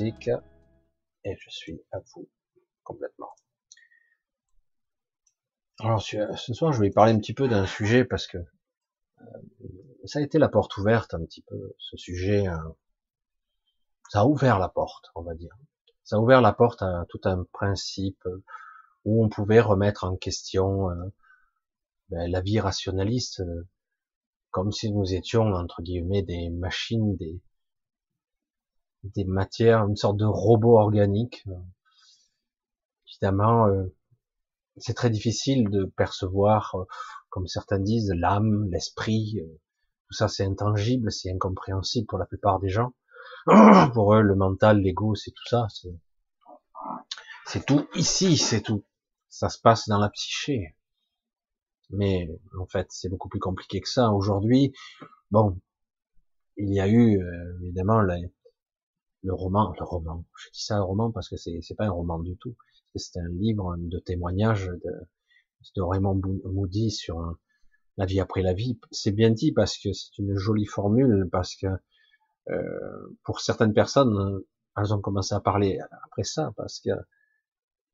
[0.00, 2.28] et je suis à vous,
[2.82, 3.34] complètement.
[5.80, 9.24] Alors, ce soir, je vais parler un petit peu d'un sujet, parce que euh,
[10.04, 12.56] ça a été la porte ouverte un petit peu, ce sujet, euh,
[14.10, 15.56] ça a ouvert la porte, on va dire.
[16.04, 18.22] Ça a ouvert la porte à tout un principe
[19.04, 21.12] où on pouvait remettre en question euh,
[22.10, 23.66] ben, la vie rationaliste, euh,
[24.50, 27.40] comme si nous étions entre guillemets des machines, des
[29.14, 31.44] des matières, une sorte de robot organique.
[33.08, 33.94] Évidemment, euh,
[34.76, 36.76] c'est très difficile de percevoir,
[37.28, 39.40] comme certains disent, l'âme, l'esprit.
[40.08, 42.92] tout ça, c'est intangible, c'est incompréhensible pour la plupart des gens.
[43.94, 45.66] pour eux, le mental, l'ego, c'est tout ça.
[47.46, 48.84] C'est tout ici, c'est tout.
[49.28, 50.76] Ça se passe dans la psyché.
[51.90, 52.28] Mais
[52.58, 54.10] en fait, c'est beaucoup plus compliqué que ça.
[54.10, 54.72] Aujourd'hui,
[55.30, 55.60] bon,
[56.56, 58.00] il y a eu euh, évidemment
[59.24, 60.24] le roman, le roman.
[60.36, 62.54] Je dis ça un roman parce que c'est c'est pas un roman du tout.
[62.94, 64.92] C'est un livre de témoignages de,
[65.76, 67.36] de Raymond Moody sur
[67.96, 68.78] la vie après la vie.
[68.92, 71.66] C'est bien dit parce que c'est une jolie formule parce que
[72.50, 74.42] euh, pour certaines personnes,
[74.76, 76.90] elles ont commencé à parler après ça, parce que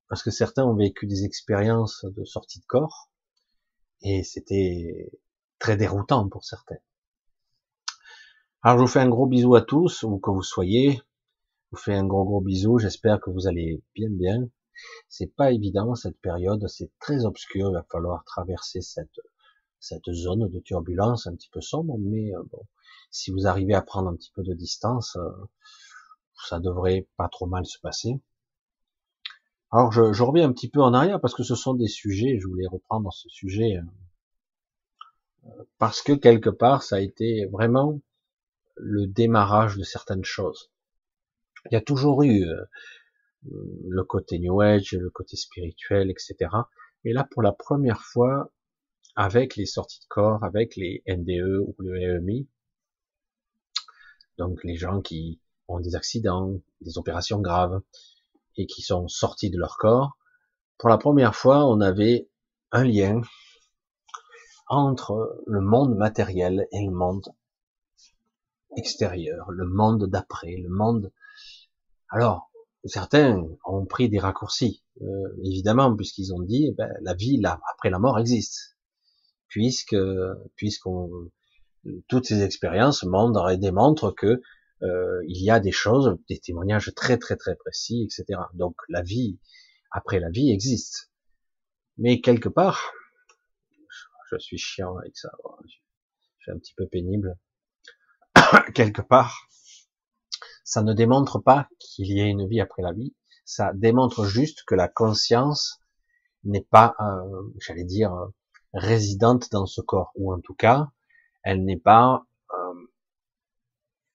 [0.08, 3.10] parce que certains ont vécu des expériences de sortie de corps,
[4.02, 5.12] et c'était
[5.60, 6.78] très déroutant pour certains.
[8.62, 11.00] Alors je vous fais un gros bisou à tous, où que vous soyez.
[11.70, 12.78] Vous fais un gros gros bisou.
[12.78, 14.48] J'espère que vous allez bien bien.
[15.08, 17.70] C'est pas évident cette période, c'est très obscur.
[17.70, 19.20] Il va falloir traverser cette
[19.80, 22.66] cette zone de turbulence un petit peu sombre, mais euh, bon,
[23.10, 25.30] si vous arrivez à prendre un petit peu de distance, euh,
[26.48, 28.20] ça devrait pas trop mal se passer.
[29.72, 32.38] Alors je, je, reviens un petit peu en arrière parce que ce sont des sujets,
[32.40, 33.78] je voulais reprendre ce sujet
[35.46, 38.00] euh, parce que quelque part ça a été vraiment
[38.76, 40.69] le démarrage de certaines choses.
[41.66, 42.64] Il y a toujours eu euh,
[43.88, 46.50] le côté New Age, le côté spirituel, etc.
[47.04, 48.52] Et là, pour la première fois,
[49.16, 52.48] avec les sorties de corps, avec les NDE ou le EMI,
[54.38, 57.80] donc les gens qui ont des accidents, des opérations graves,
[58.56, 60.16] et qui sont sortis de leur corps,
[60.78, 62.28] pour la première fois, on avait
[62.72, 63.20] un lien
[64.66, 67.28] entre le monde matériel et le monde
[68.76, 71.12] extérieur, le monde d'après, le monde.
[72.10, 72.50] Alors,
[72.84, 75.06] certains ont pris des raccourcis, euh,
[75.44, 78.76] évidemment, puisqu'ils ont dit, eh ben, la vie là, après la mort existe,
[79.48, 79.96] puisque
[80.56, 81.30] puisqu'on
[82.08, 84.42] toutes ces expériences montrent et démontrent que
[84.82, 88.40] euh, il y a des choses, des témoignages très très très précis, etc.
[88.54, 89.38] Donc la vie
[89.90, 91.10] après la vie existe.
[91.98, 92.92] Mais quelque part,
[94.30, 95.30] je suis chiant avec ça,
[95.66, 95.74] je
[96.38, 97.36] suis un petit peu pénible.
[98.74, 99.48] quelque part,
[100.70, 103.12] ça ne démontre pas qu'il y ait une vie après la vie.
[103.44, 105.80] Ça démontre juste que la conscience
[106.44, 108.14] n'est pas, euh, j'allais dire,
[108.72, 110.92] résidente dans ce corps, ou en tout cas,
[111.42, 112.24] elle n'est pas,
[112.54, 112.74] euh,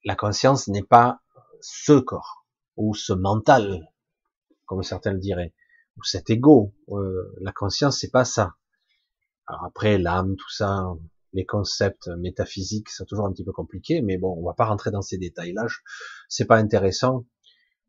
[0.06, 1.20] la conscience n'est pas
[1.60, 2.46] ce corps
[2.78, 3.92] ou ce mental,
[4.66, 5.54] comme certains le diraient,
[5.98, 6.74] ou cet ego.
[6.88, 8.56] Euh, la conscience, c'est pas ça.
[9.46, 10.86] Après, l'âme, tout ça,
[11.36, 14.90] les concepts métaphysiques, c'est toujours un petit peu compliqué, mais bon, on va pas rentrer
[14.90, 15.68] dans ces détails-là.
[16.30, 17.26] C'est pas intéressant.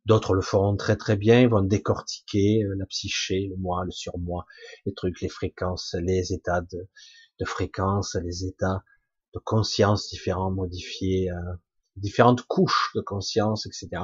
[0.05, 3.91] D'autres le feront très très bien, ils vont décortiquer euh, la psyché, le moi, le
[3.93, 4.47] surmoi,
[4.85, 6.89] les trucs, les fréquences, les états de,
[7.41, 8.83] de fréquence, les états
[9.35, 11.55] de conscience différents, modifiés, euh,
[11.97, 14.03] différentes couches de conscience, etc.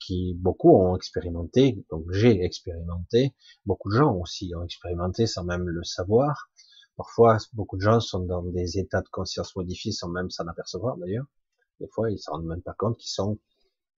[0.00, 3.34] Qui beaucoup ont expérimenté, donc j'ai expérimenté,
[3.66, 6.50] beaucoup de gens aussi ont expérimenté sans même le savoir.
[6.98, 10.96] Parfois, beaucoup de gens sont dans des états de conscience modifiés sans même s'en apercevoir
[10.96, 11.26] d'ailleurs.
[11.78, 13.38] Des fois, ils s'en rendent même pas compte qu'ils sont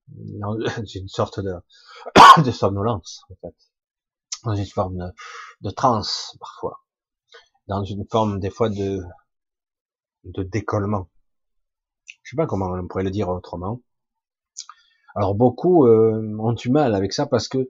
[0.08, 0.54] dans
[0.94, 1.40] une sorte
[2.44, 3.54] de, somnolence, en fait.
[4.44, 5.06] Dans une forme de,
[5.62, 6.84] de transe, parfois.
[7.68, 9.00] Dans une forme, des fois, de,
[10.24, 11.08] de décollement.
[12.22, 13.80] Je sais pas comment on pourrait le dire autrement.
[15.14, 17.66] Alors beaucoup euh, ont du mal avec ça parce que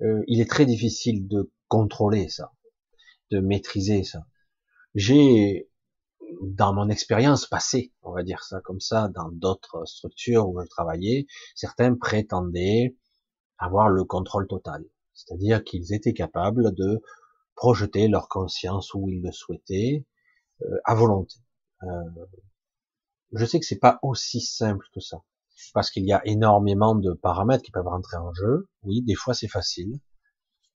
[0.00, 2.50] euh, il est très difficile de contrôler ça,
[3.30, 4.24] de maîtriser ça.
[4.94, 5.70] J'ai
[6.40, 10.66] dans mon expérience passée, on va dire ça comme ça, dans d'autres structures où je
[10.66, 12.96] travaillais, certains prétendaient
[13.58, 14.84] avoir le contrôle total.
[15.12, 17.02] C'est-à-dire qu'ils étaient capables de
[17.56, 20.06] projeter leur conscience où ils le souhaitaient,
[20.62, 21.36] euh, à volonté.
[21.82, 21.86] Euh,
[23.32, 25.22] je sais que c'est pas aussi simple que ça,
[25.74, 28.68] parce qu'il y a énormément de paramètres qui peuvent rentrer en jeu.
[28.82, 30.00] Oui, des fois c'est facile,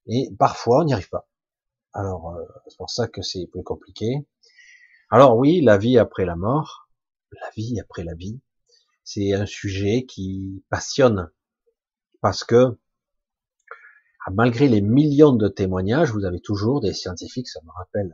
[0.07, 1.27] et parfois on n'y arrive pas.
[1.95, 4.27] Alors, euh, c'est pour ça que c'est plus compliqué.
[5.09, 6.89] Alors oui, la vie après la mort,
[7.31, 8.41] la vie après la vie,
[9.05, 11.31] c'est un sujet qui passionne
[12.19, 12.77] parce que
[14.25, 18.13] ah, malgré les millions de témoignages, vous avez toujours des scientifiques, ça me rappelle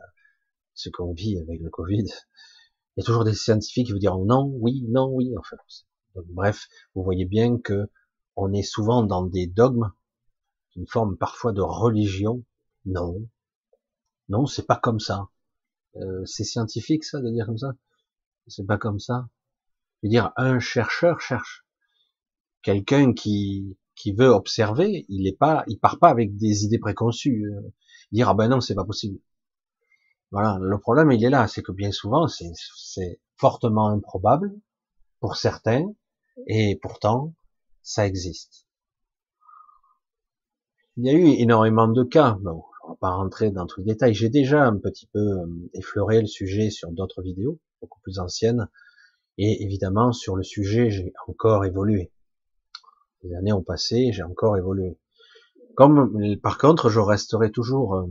[0.76, 4.26] ce qu'on vit avec le Covid, il y a toujours des scientifiques qui vous diront
[4.26, 5.58] non, oui, non, oui, enfin.
[6.28, 7.90] Bref, vous voyez bien que
[8.36, 9.92] on est souvent dans des dogmes,
[10.76, 12.44] une forme parfois de religion.
[12.86, 13.28] Non,
[14.32, 15.30] non, c'est pas comme ça.
[15.98, 17.74] Euh, c'est scientifique ça de dire comme ça?
[18.48, 19.30] C'est pas comme ça.
[20.02, 21.66] Je veux dire, un chercheur cherche.
[22.64, 27.46] Quelqu'un qui qui veut observer, il est pas, il part pas avec des idées préconçues.
[27.46, 27.74] Euh,
[28.12, 29.20] dire ah ben non, c'est pas possible.
[30.32, 34.54] Voilà, le problème il est là, c'est que bien souvent c'est fortement improbable
[35.20, 35.86] pour certains,
[36.48, 37.34] et pourtant
[37.84, 38.66] ça existe.
[40.96, 42.38] Il y a eu énormément de cas.
[42.42, 42.64] Bon,
[43.02, 44.14] pas rentrer dans tous les détails.
[44.14, 48.70] J'ai déjà un petit peu euh, effleuré le sujet sur d'autres vidéos, beaucoup plus anciennes,
[49.38, 52.12] et évidemment sur le sujet j'ai encore évolué.
[53.24, 54.98] Les années ont passé, j'ai encore évolué.
[55.76, 58.06] Comme par contre, je resterai toujours euh,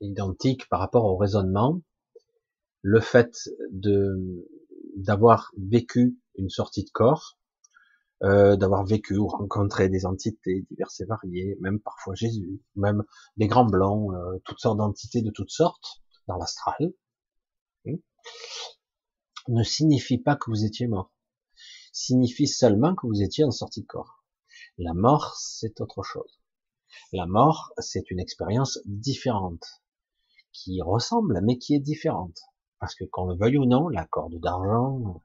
[0.00, 1.80] identique par rapport au raisonnement,
[2.82, 4.44] le fait de
[4.96, 7.37] d'avoir vécu une sortie de corps,
[8.24, 13.04] euh, d'avoir vécu ou rencontré des entités diverses et variées, même parfois Jésus, même
[13.36, 16.92] des grands blancs, euh, toutes sortes d'entités de toutes sortes dans l'astral,
[17.86, 17.94] hein,
[19.46, 21.12] ne signifie pas que vous étiez mort.
[21.92, 24.24] Signifie seulement que vous étiez en sortie de corps.
[24.78, 26.40] La mort, c'est autre chose.
[27.12, 29.64] La mort, c'est une expérience différente
[30.52, 32.40] qui ressemble, mais qui est différente.
[32.80, 35.22] Parce que qu'on le veuille ou non, la corde d'argent,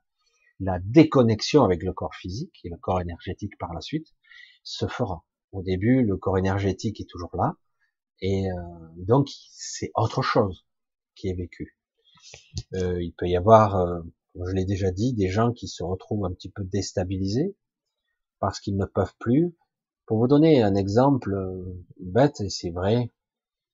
[0.63, 4.07] la déconnexion avec le corps physique et le corps énergétique par la suite
[4.63, 5.23] se fera.
[5.51, 7.55] Au début, le corps énergétique est toujours là,
[8.21, 8.55] et euh,
[8.97, 10.65] donc c'est autre chose
[11.15, 11.77] qui est vécu.
[12.73, 14.01] Euh, il peut y avoir, euh,
[14.33, 17.55] comme je l'ai déjà dit, des gens qui se retrouvent un petit peu déstabilisés
[18.39, 19.55] parce qu'ils ne peuvent plus.
[20.05, 21.35] Pour vous donner un exemple
[21.99, 23.11] bête, et c'est vrai,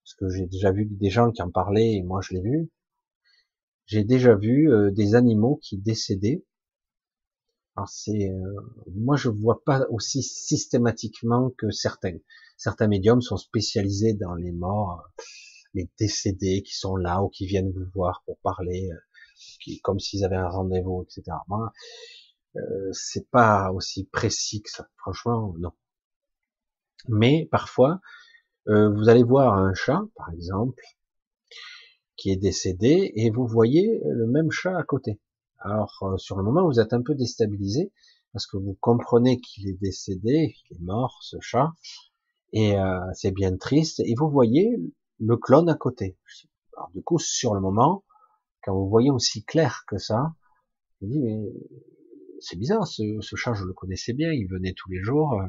[0.03, 2.69] parce que j'ai déjà vu des gens qui en parlaient et moi je l'ai vu.
[3.85, 6.43] J'ai déjà vu euh, des animaux qui décédaient.
[7.87, 8.55] C'est, euh,
[8.95, 12.17] moi je vois pas aussi systématiquement que certains.
[12.57, 15.03] Certains médiums sont spécialisés dans les morts,
[15.73, 18.97] les décédés qui sont là ou qui viennent vous voir pour parler, euh,
[19.61, 21.37] qui, comme s'ils avaient un rendez-vous, etc.
[21.47, 21.71] Moi,
[22.91, 24.89] c'est pas aussi précis que ça.
[24.97, 25.71] Franchement, non.
[27.07, 28.01] Mais parfois,
[28.67, 30.83] euh, vous allez voir un chat, par exemple,
[32.17, 35.19] qui est décédé, et vous voyez le même chat à côté.
[35.59, 37.91] Alors, euh, sur le moment, vous êtes un peu déstabilisé,
[38.33, 41.73] parce que vous comprenez qu'il est décédé, qu'il est mort, ce chat,
[42.53, 44.69] et euh, c'est bien triste, et vous voyez
[45.19, 46.17] le clone à côté.
[46.77, 48.05] Alors, du coup, sur le moment,
[48.63, 50.33] quand vous voyez aussi clair que ça,
[51.01, 51.39] vous dites, mais
[52.39, 55.41] c'est bizarre, ce, chat, je le connaissais bien, il venait tous les jours,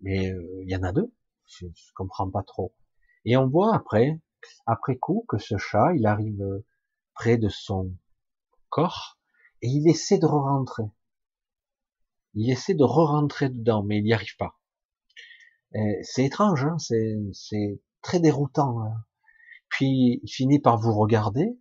[0.00, 0.32] mais
[0.62, 1.12] il y en a deux
[1.46, 2.72] je, je comprends pas trop.
[3.24, 4.20] Et on voit après,
[4.66, 6.62] après coup, que ce chat, il arrive
[7.14, 7.92] près de son
[9.62, 10.84] et il essaie de re-rentrer.
[12.34, 14.58] Il essaie de re-rentrer dedans, mais il n'y arrive pas.
[16.02, 18.80] C'est étrange, hein c'est très déroutant.
[18.82, 19.04] Hein.
[19.68, 21.58] puis il finit par vous regarder,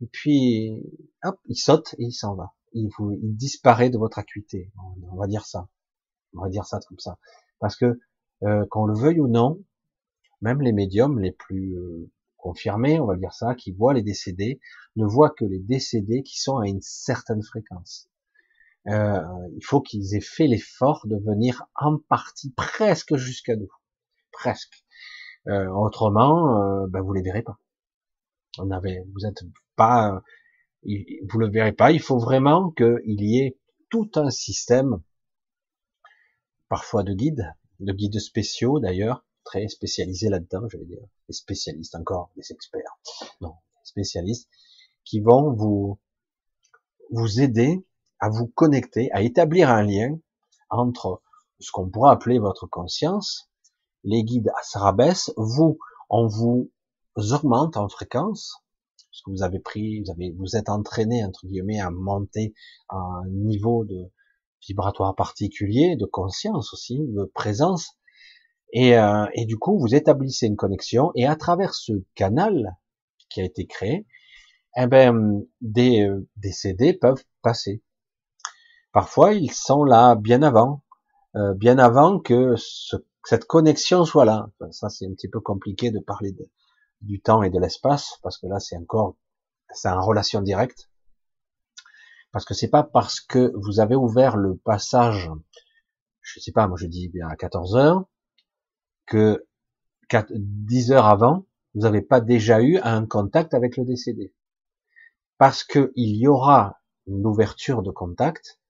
[0.00, 0.72] et puis
[1.22, 2.54] hop, il saute et il s'en va.
[2.72, 2.90] Il
[3.36, 4.72] disparaît de votre acuité.
[5.12, 5.68] On va dire ça.
[6.34, 7.18] On va dire ça comme ça.
[7.58, 8.00] Parce que
[8.42, 9.62] euh, qu'on le veuille ou non,
[10.40, 12.10] même les médiums les plus euh,
[12.42, 14.60] confirmés, on va dire ça, qui voient les décédés,
[14.96, 18.10] ne voient que les décédés qui sont à une certaine fréquence.
[18.88, 19.22] Euh,
[19.56, 23.70] il faut qu'ils aient fait l'effort de venir en partie presque jusqu'à nous,
[24.32, 24.84] presque.
[25.46, 27.58] Euh, autrement, ben vous les verrez pas.
[28.58, 29.42] On avait, vous êtes
[29.76, 30.22] pas,
[30.84, 31.92] vous le verrez pas.
[31.92, 33.56] Il faut vraiment qu'il y ait
[33.88, 35.00] tout un système,
[36.68, 41.94] parfois de guide, de guides spéciaux d'ailleurs, très spécialisés là-dedans, je vais dire, des spécialistes
[41.94, 42.98] encore, des experts,
[43.40, 44.48] non, des spécialistes,
[45.04, 45.98] qui vont vous
[47.10, 47.84] vous aider
[48.20, 50.18] à vous connecter, à établir un lien
[50.70, 51.22] entre
[51.60, 53.50] ce qu'on pourrait appeler votre conscience,
[54.04, 56.70] les guides se rabaissent, vous, on vous
[57.16, 58.62] augmente en fréquence,
[58.96, 62.54] parce que vous avez pris, vous avez, vous êtes entraîné entre guillemets à monter
[62.88, 64.10] à un niveau de
[64.66, 67.96] vibratoire particulier, de conscience aussi, de présence.
[68.72, 72.76] Et, euh, et du coup, vous établissez une connexion et à travers ce canal
[73.28, 74.06] qui a été créé,
[74.76, 77.82] eh ben, des, euh, des CD peuvent passer.
[78.92, 80.82] Parfois, ils sont là bien avant,
[81.36, 84.50] euh, bien avant que ce cette connexion soit là.
[84.70, 86.34] ça, c'est un petit peu compliqué de parler
[87.00, 89.16] du temps et de l'espace, parce que là, c'est encore,
[89.72, 90.90] c'est en relation directe.
[92.32, 95.30] Parce que c'est pas parce que vous avez ouvert le passage,
[96.20, 98.04] je sais pas, moi je dis bien à 14 heures,
[99.06, 99.44] que
[100.30, 104.34] 10 heures avant, vous n'avez pas déjà eu un contact avec le décédé.
[105.38, 108.60] Parce que il y aura une ouverture de contact,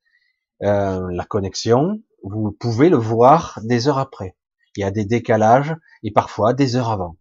[0.62, 4.36] euh, la connexion, vous pouvez le voir des heures après.
[4.76, 7.16] Il y a des décalages et parfois des heures avant.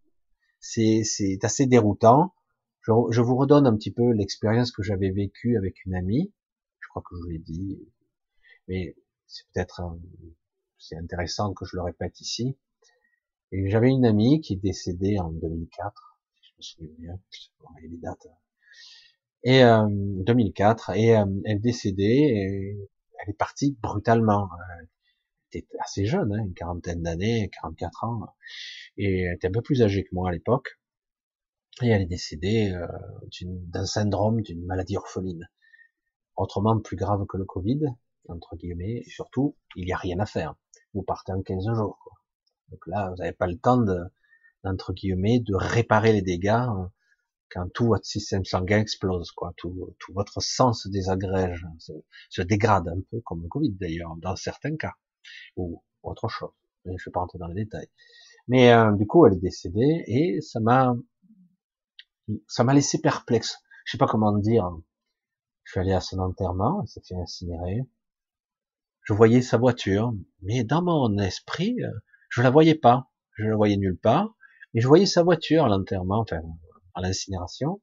[0.59, 1.03] C'est
[1.41, 2.33] assez déroutant.
[2.81, 6.31] Je, je, vous redonne un petit peu l'expérience que j'avais vécue avec une amie.
[6.79, 7.79] Je crois que je vous l'ai dit,
[8.67, 8.95] mais
[9.27, 9.81] c'est peut-être
[10.77, 12.57] c'est intéressant que je le répète ici.
[13.51, 16.19] Et j'avais une amie qui est décédée en 2004.
[16.41, 18.27] Je me souviens bien, je les dates.
[19.43, 22.77] Et euh, 2004 et euh, elle est décédée et
[23.19, 24.49] elle est partie brutalement.
[24.79, 24.87] Elle
[25.59, 28.35] était assez jeune, hein, une quarantaine d'années, 44 ans,
[28.97, 30.79] et elle était un peu plus âgée que moi à l'époque.
[31.81, 32.87] Et elle est décédée euh,
[33.43, 35.49] d'un syndrome, d'une maladie orpheline.
[36.37, 37.81] Autrement plus grave que le Covid,
[38.29, 40.55] entre guillemets, et surtout, il n'y a rien à faire.
[40.93, 41.99] Vous partez en 15 jours.
[42.03, 42.20] Quoi.
[42.71, 43.99] Donc là, vous n'avez pas le temps de,
[44.63, 46.91] entre guillemets, de réparer les dégâts hein,
[47.49, 49.53] quand tout votre système sanguin explose, quoi.
[49.57, 51.91] Tout, tout votre sang se désagrège, se,
[52.29, 54.93] se, dégrade un peu, comme le Covid d'ailleurs, dans certains cas,
[55.57, 56.51] ou autre chose.
[56.85, 57.89] Je ne vais pas rentrer dans les détails.
[58.47, 60.95] Mais euh, du coup, elle est décédée et ça m'a,
[62.47, 63.57] ça m'a laissé perplexe.
[63.85, 64.69] Je sais pas comment dire.
[65.63, 67.81] Je suis allé à son enterrement, elle s'est fait incinérer.
[69.03, 71.91] Je voyais sa voiture, mais dans mon esprit, euh,
[72.31, 73.11] je la voyais pas.
[73.37, 74.35] Je la voyais nulle part,
[74.73, 76.41] mais je voyais sa voiture à l'enterrement, enfin,
[76.93, 77.81] à l'incinération.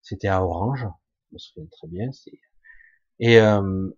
[0.00, 0.86] C'était à Orange,
[1.28, 2.08] je me souviens très bien.
[3.18, 3.90] Et, euh,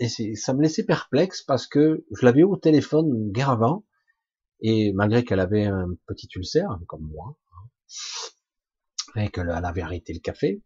[0.00, 3.86] et ça me laissait perplexe parce que je l'avais au téléphone guère avant,
[4.60, 7.38] et malgré qu'elle avait un petit ulcère, comme moi,
[9.16, 10.62] et qu'elle avait arrêté le café,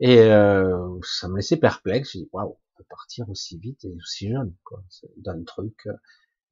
[0.00, 2.12] et euh, ça me laissait perplexe.
[2.12, 4.82] J'ai dit waouh, on peut partir aussi vite et aussi jeune, quoi.
[4.88, 5.10] C'est
[5.44, 5.92] truc euh,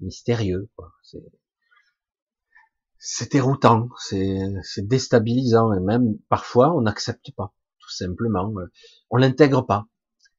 [0.01, 0.69] mystérieux.
[2.99, 8.67] C'est déroutant, c'est déstabilisant et même parfois on n'accepte pas, tout simplement, euh,
[9.11, 9.87] on l'intègre pas.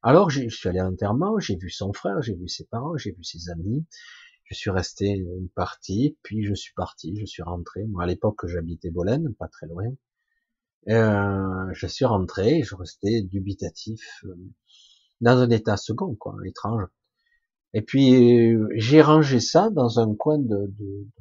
[0.02, 3.12] Alors je suis allé à l'enterrement, j'ai vu son frère, j'ai vu ses parents, j'ai
[3.12, 3.86] vu ses amis,
[4.44, 7.86] je suis resté une partie, puis je suis parti, je suis rentré.
[7.86, 9.86] Moi à l'époque j'habitais Bolène, pas très loin.
[10.88, 14.34] Euh, je suis rentré, je restais dubitatif, euh,
[15.20, 16.84] dans un état second, quoi, étrange.
[17.72, 20.72] Et puis j'ai rangé ça dans un coin de,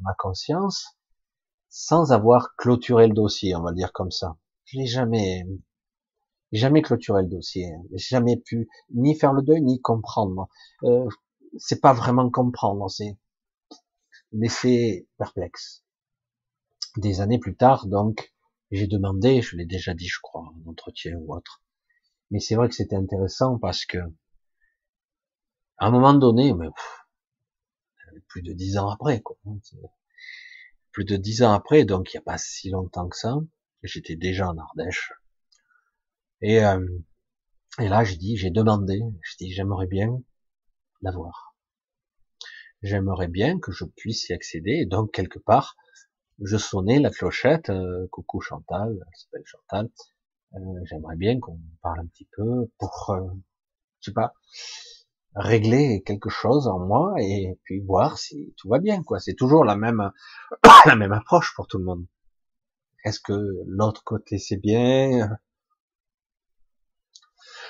[0.02, 0.98] ma conscience
[1.70, 4.38] sans avoir clôturé le dossier, on va dire comme ça.
[4.66, 5.46] Je n'ai jamais,
[6.52, 7.72] jamais clôturé le dossier.
[7.92, 10.50] J'ai jamais pu ni faire le deuil ni comprendre.
[10.84, 11.08] Euh,
[11.58, 13.18] c'est pas vraiment comprendre, c'est
[14.32, 15.84] laisser perplexe.
[16.98, 18.34] Des années plus tard, donc,
[18.72, 21.64] j'ai demandé, je l'ai déjà dit, je crois, en entretien ou autre.
[22.32, 23.98] Mais c'est vrai que c'était intéressant parce que,
[25.80, 26.68] à un moment donné, mais
[28.28, 29.58] plus de dix ans après, quoi, hein,
[30.92, 33.38] plus de dix ans après, donc il n'y a pas si longtemps que ça,
[33.84, 35.14] j'étais déjà en Ardèche.
[36.42, 36.86] Et, euh,
[37.80, 40.22] et là, j'ai dit, j'ai demandé, j'ai dit, j'aimerais bien
[41.02, 41.56] la voir.
[42.82, 44.72] J'aimerais bien que je puisse y accéder.
[44.72, 45.76] Et donc, quelque part,
[46.42, 49.90] je sonnais la clochette, euh, coucou Chantal, elle s'appelle Chantal,
[50.56, 53.28] euh, j'aimerais bien qu'on parle un petit peu pour, euh,
[54.00, 54.34] je sais pas,
[55.36, 59.20] régler quelque chose en moi et puis voir si tout va bien quoi.
[59.20, 60.12] C'est toujours la même
[60.86, 62.06] la même approche pour tout le monde.
[63.06, 63.34] Est-ce que
[63.66, 65.38] l'autre côté c'est bien?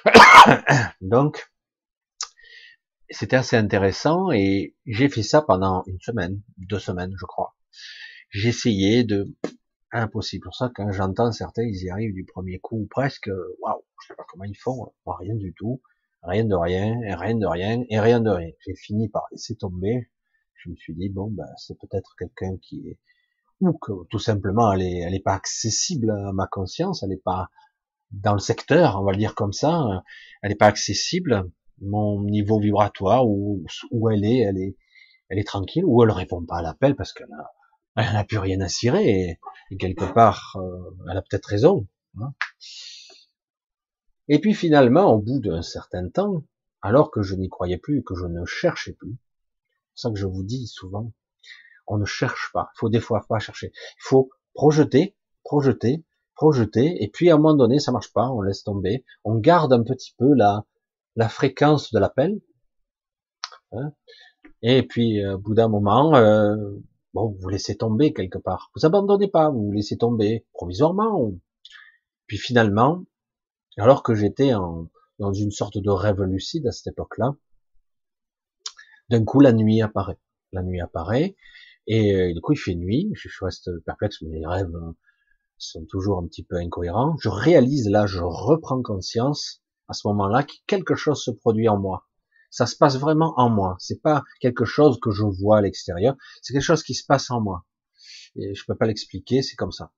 [1.02, 1.52] Donc
[3.10, 7.56] c'était assez intéressant et j'ai fait ça pendant une semaine, deux semaines je crois.
[8.34, 9.28] Essayé de
[9.92, 14.08] impossible pour ça quand j'entends certains ils y arrivent du premier coup presque waouh je
[14.08, 15.82] sais pas comment ils font rien du tout
[16.24, 18.52] rien de rien, rien de rien, et rien de rien.
[18.66, 20.10] J'ai fini par laisser tomber.
[20.56, 23.00] Je me suis dit, bon, ben, c'est peut-être quelqu'un qui est,
[23.62, 27.24] ou que tout simplement, elle est, elle est pas accessible à ma conscience, elle est
[27.24, 27.50] pas
[28.12, 30.04] dans le secteur, on va le dire comme ça,
[30.42, 31.50] elle est pas accessible,
[31.82, 34.76] mon niveau vibratoire, où, où elle est, elle est,
[35.30, 37.52] elle est tranquille, ou elle répond pas à l'appel parce qu'elle a,
[37.96, 39.38] elle n'a plus rien à cirer,
[39.72, 41.88] et, quelque part, euh, elle a peut-être raison.
[42.20, 42.34] Hein.
[44.30, 46.44] Et puis finalement, au bout d'un certain temps,
[46.82, 49.18] alors que je n'y croyais plus que je ne cherchais plus,
[49.96, 51.12] c'est ça que je vous dis souvent,
[51.88, 52.70] on ne cherche pas.
[52.76, 53.72] Il faut des fois pas chercher.
[53.74, 56.06] Il faut projeter, projeter,
[56.36, 59.04] projeter, et puis à un moment donné, ça marche pas, on laisse tomber.
[59.24, 60.64] On garde un petit peu la,
[61.16, 62.40] la fréquence de l'appel.
[63.72, 63.94] Hein
[64.62, 66.56] Et puis, au bout d'un moment, euh,
[67.14, 68.72] bon, vous laissez tomber quelque part.
[68.76, 71.32] Vous abandonnez pas, vous laissez tomber provisoirement.
[72.28, 73.06] Puis finalement,
[73.80, 74.52] alors que j'étais
[75.20, 77.36] dans une sorte de rêve lucide à cette époque-là,
[79.10, 80.20] d'un coup la nuit apparaît.
[80.52, 81.36] La nuit apparaît
[81.88, 83.12] et euh, du coup il fait nuit.
[83.16, 84.74] Je reste perplexe, mes rêves
[85.58, 87.16] sont toujours un petit peu incohérents.
[87.20, 91.78] Je réalise là, je reprends conscience à ce moment-là que quelque chose se produit en
[91.78, 92.08] moi.
[92.52, 93.76] Ça se passe vraiment en moi.
[93.80, 96.16] C'est pas quelque chose que je vois à l'extérieur.
[96.42, 97.66] C'est quelque chose qui se passe en moi.
[98.36, 99.42] Et je peux pas l'expliquer.
[99.42, 99.92] C'est comme ça.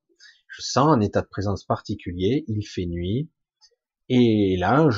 [0.47, 2.43] Je sens un état de présence particulier.
[2.47, 3.29] Il fait nuit.
[4.13, 4.89] Et là,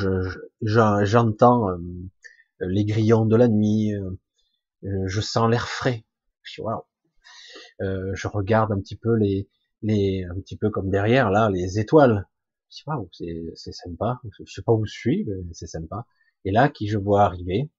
[0.61, 1.77] j'entends euh,
[2.61, 3.93] les grillons de la nuit.
[3.93, 4.17] Euh,
[5.05, 6.03] je sens l'air frais.
[6.41, 6.63] Je,
[7.81, 9.47] euh, je regarde un petit peu les,
[9.83, 12.27] les, un petit peu comme derrière là, les étoiles.
[12.71, 13.07] Je dis waouh,
[13.53, 14.19] c'est sympa.
[14.43, 16.07] Je sais pas où je suis, mais c'est sympa.
[16.43, 17.69] Et là, qui je vois arriver,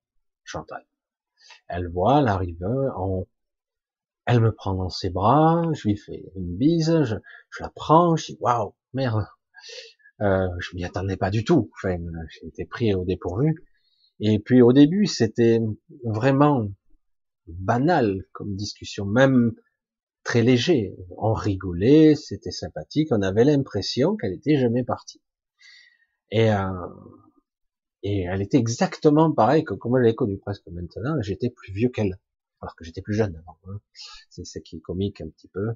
[0.44, 0.86] Chantal.
[1.66, 2.64] Elle voit l'arrivée,
[2.96, 3.26] on,
[4.26, 7.16] elle me prend dans ses bras, je lui fais une bise, je,
[7.50, 9.26] je la prends, je dis waouh, merde,
[10.20, 11.70] euh, je m'y attendais pas du tout.
[11.74, 11.96] Enfin,
[12.30, 13.64] j'ai été pris au dépourvu.
[14.20, 15.60] Et puis au début, c'était
[16.04, 16.68] vraiment
[17.46, 19.52] banal comme discussion, même
[20.22, 20.96] très léger.
[21.18, 25.20] On rigolait, c'était sympathique, on avait l'impression qu'elle était jamais partie.
[26.30, 26.88] Et, euh,
[28.02, 31.90] et elle était exactement pareille que comme je l'ai connue presque maintenant, j'étais plus vieux
[31.90, 32.18] qu'elle,
[32.60, 33.58] alors que j'étais plus jeune avant.
[33.68, 33.80] Hein.
[34.30, 35.74] C'est ce qui est comique un petit peu.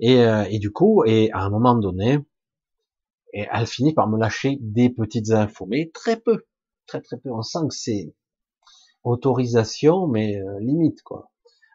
[0.00, 2.18] Et, euh, et du coup, et à un moment donné,
[3.32, 6.46] et elle finit par me lâcher des petites infos, mais très peu,
[6.86, 7.30] très très peu.
[7.30, 8.14] On sent que c'est
[9.04, 11.30] autorisation, mais euh, limite quoi.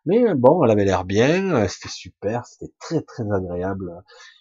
[0.06, 3.92] Mais bon, elle avait l'air bien, euh, c'était super, c'était très très agréable,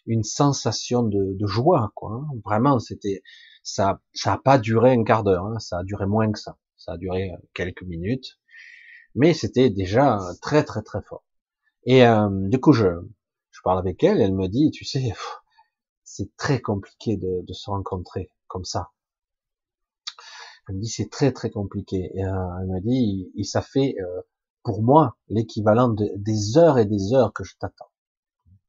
[0.06, 2.12] une sensation de, de joie quoi.
[2.12, 2.26] Hein.
[2.44, 3.22] Vraiment, c'était
[3.62, 5.58] ça, ça a pas duré un quart d'heure, hein.
[5.58, 8.38] ça a duré moins que ça, ça a duré euh, quelques minutes,
[9.14, 11.24] mais c'était déjà très très très fort.
[11.86, 12.88] Et euh, du coup, je
[13.50, 15.14] je parle avec elle, elle me dit, tu sais,
[16.16, 18.92] c'est très compliqué de, de se rencontrer comme ça.
[20.68, 22.12] Elle me dit c'est très très compliqué.
[22.14, 24.20] Et, euh, elle me dit, et ça fait euh,
[24.62, 27.90] pour moi l'équivalent de, des heures et des heures que je t'attends,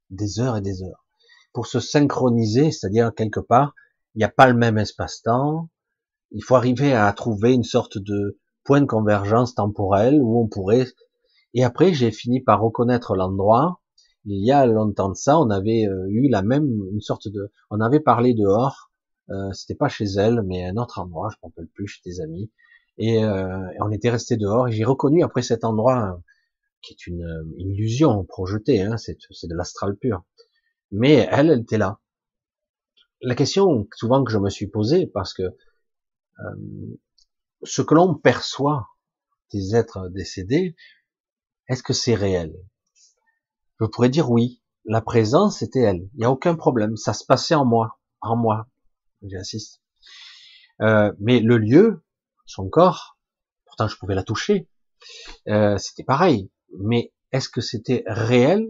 [0.09, 1.05] des heures et des heures,
[1.53, 3.75] pour se synchroniser, c'est-à-dire quelque part,
[4.15, 5.69] il n'y a pas le même espace-temps.
[6.31, 10.87] Il faut arriver à trouver une sorte de point de convergence temporelle où on pourrait.
[11.53, 13.81] Et après, j'ai fini par reconnaître l'endroit.
[14.25, 17.51] Il y a longtemps de ça, on avait euh, eu la même une sorte de,
[17.69, 18.91] on avait parlé dehors
[19.31, 22.21] euh, c'était pas chez elle, mais un autre endroit, je ne rappelle plus, chez des
[22.21, 22.51] amis.
[22.97, 24.67] Et, euh, on était resté dehors.
[24.67, 26.21] Et j'ai reconnu après cet endroit
[26.81, 30.23] qui est une, illusion projetée, hein, c'est de l'astral pur.
[30.91, 31.99] Mais elle, elle était là.
[33.21, 36.99] La question souvent que je me suis posée, parce que euh,
[37.63, 38.87] ce que l'on perçoit
[39.51, 40.75] des êtres décédés,
[41.67, 42.53] est-ce que c'est réel?
[43.79, 44.61] Je pourrais dire oui.
[44.85, 46.09] La présence était elle.
[46.13, 46.95] Il n'y a aucun problème.
[46.95, 48.67] Ça se passait en moi, en moi
[49.23, 49.81] j'insiste.
[50.81, 52.03] Euh, mais le lieu,
[52.45, 53.17] son corps,
[53.65, 54.69] pourtant je pouvais la toucher,
[55.47, 56.51] euh, c'était pareil.
[56.79, 58.67] Mais est-ce que c'était réel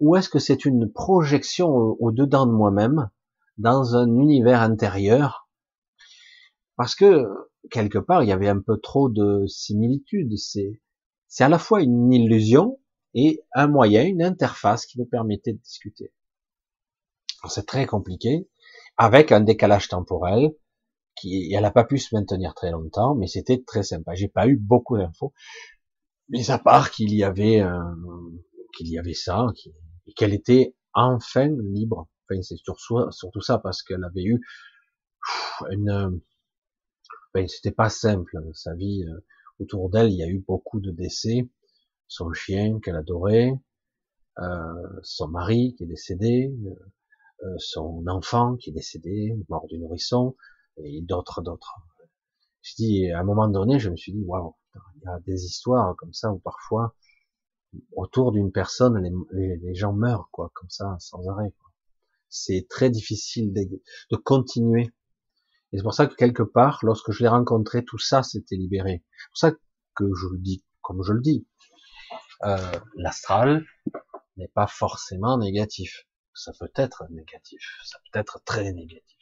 [0.00, 3.10] ou est-ce que c'est une projection au-dedans de moi-même,
[3.56, 5.48] dans un univers intérieur?
[6.76, 7.24] Parce que
[7.70, 10.36] quelque part, il y avait un peu trop de similitudes.
[10.36, 10.80] C'est,
[11.26, 12.78] c'est à la fois une illusion
[13.14, 16.12] et un moyen, une interface qui me permettait de discuter.
[17.48, 18.48] C'est très compliqué
[18.96, 20.50] avec un décalage temporel
[21.16, 24.14] qui, elle n'a pas pu se maintenir très longtemps, mais c'était très sympa.
[24.14, 25.32] J'ai pas eu beaucoup d'infos,
[26.28, 27.62] mais à part qu'il y avait
[28.76, 29.46] qu'il y avait ça,
[30.06, 32.08] et qu'elle était enfin libre.
[32.30, 34.40] Enfin, c'est surtout, ça parce qu'elle avait eu
[35.70, 36.20] une,
[37.34, 39.24] enfin, c'était pas simple sa vie euh,
[39.60, 40.10] autour d'elle.
[40.10, 41.48] Il y a eu beaucoup de décès.
[42.08, 43.52] Son chien qu'elle adorait,
[44.38, 49.78] euh, son mari qui est décédé, euh, euh, son enfant qui est décédé, mort du
[49.78, 50.36] nourrisson,
[50.78, 51.74] et d'autres, d'autres.
[52.62, 54.54] Je dis, à un moment donné, je me suis dit, waouh,
[54.96, 56.94] il y a des histoires comme ça où parfois,
[57.96, 58.98] autour d'une personne,
[59.32, 61.52] les, gens meurent, quoi, comme ça, sans arrêt.
[62.30, 64.90] C'est très difficile de, de continuer.
[65.72, 69.04] Et c'est pour ça que quelque part, lorsque je l'ai rencontré, tout ça s'était libéré.
[69.12, 69.50] C'est pour ça
[69.94, 71.46] que je le dis comme je le dis.
[72.44, 73.64] Euh, L'astral
[74.36, 79.18] n'est pas forcément négatif ça peut être négatif, ça peut être très négatif.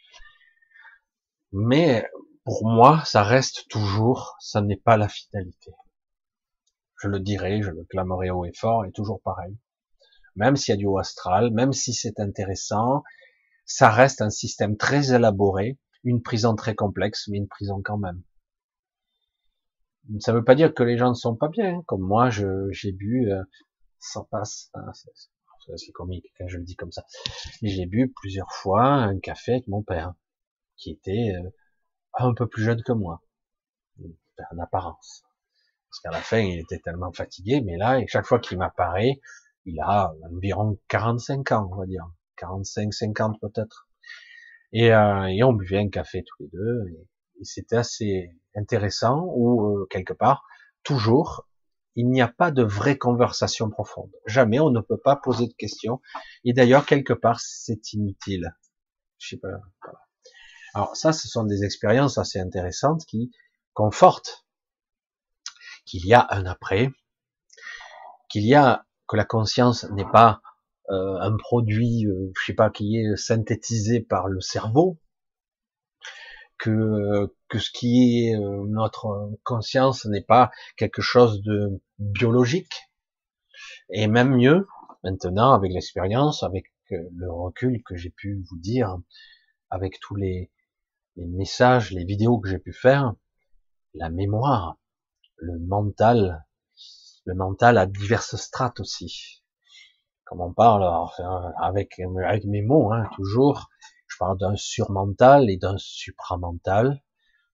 [1.52, 2.06] Mais
[2.44, 5.72] pour moi, ça reste toujours, ça n'est pas la finalité.
[7.00, 9.56] Je le dirai, je le clamerai haut et fort, et toujours pareil.
[10.34, 13.02] Même s'il y a du haut astral, même si c'est intéressant,
[13.64, 18.22] ça reste un système très élaboré, une prison très complexe, mais une prison quand même.
[20.20, 21.76] Ça veut pas dire que les gens ne sont pas bien.
[21.76, 21.82] Hein.
[21.86, 23.42] Comme moi, j'ai bu, euh,
[23.98, 24.92] ça passe, hein,
[25.74, 27.04] c'est comique quand je le dis comme ça.
[27.62, 30.14] J'ai bu plusieurs fois un café avec mon père,
[30.76, 31.50] qui était euh,
[32.14, 33.20] un peu plus jeune que moi,
[33.98, 35.24] en apparence.
[35.90, 39.20] Parce qu'à la fin, il était tellement fatigué, mais là, chaque fois qu'il m'apparaît,
[39.64, 42.06] il a environ 45 ans, on va dire.
[42.36, 43.88] 45, 50 peut-être.
[44.72, 46.84] Et, euh, et on buvait un café tous les deux,
[47.42, 50.44] c'était assez intéressant, ou euh, quelque part,
[50.82, 51.46] toujours,
[51.94, 54.10] il n'y a pas de vraie conversation profonde.
[54.26, 56.00] Jamais on ne peut pas poser de questions.
[56.44, 58.54] Et d'ailleurs, quelque part, c'est inutile.
[59.18, 59.48] Je sais pas.
[60.74, 63.32] Alors ça, ce sont des expériences assez intéressantes qui
[63.72, 64.46] confortent
[65.86, 66.90] qu'il y a un après,
[68.28, 70.42] qu'il y a que la conscience n'est pas
[70.90, 74.98] euh, un produit, euh, je sais pas, qui est synthétisé par le cerveau,
[76.58, 82.90] que que ce qui est euh, notre conscience n'est pas quelque chose de biologique,
[83.90, 84.66] et même mieux
[85.04, 88.96] maintenant avec l'expérience, avec le recul que j'ai pu vous dire,
[89.70, 90.50] avec tous les,
[91.16, 93.14] les messages, les vidéos que j'ai pu faire,
[93.94, 94.76] la mémoire,
[95.36, 96.44] le mental,
[97.24, 99.42] le mental a diverses strates aussi.
[100.24, 103.68] Comme on parle, enfin, avec, avec mes mots, hein, toujours,
[104.16, 107.02] je parle d'un surmental et d'un supramental,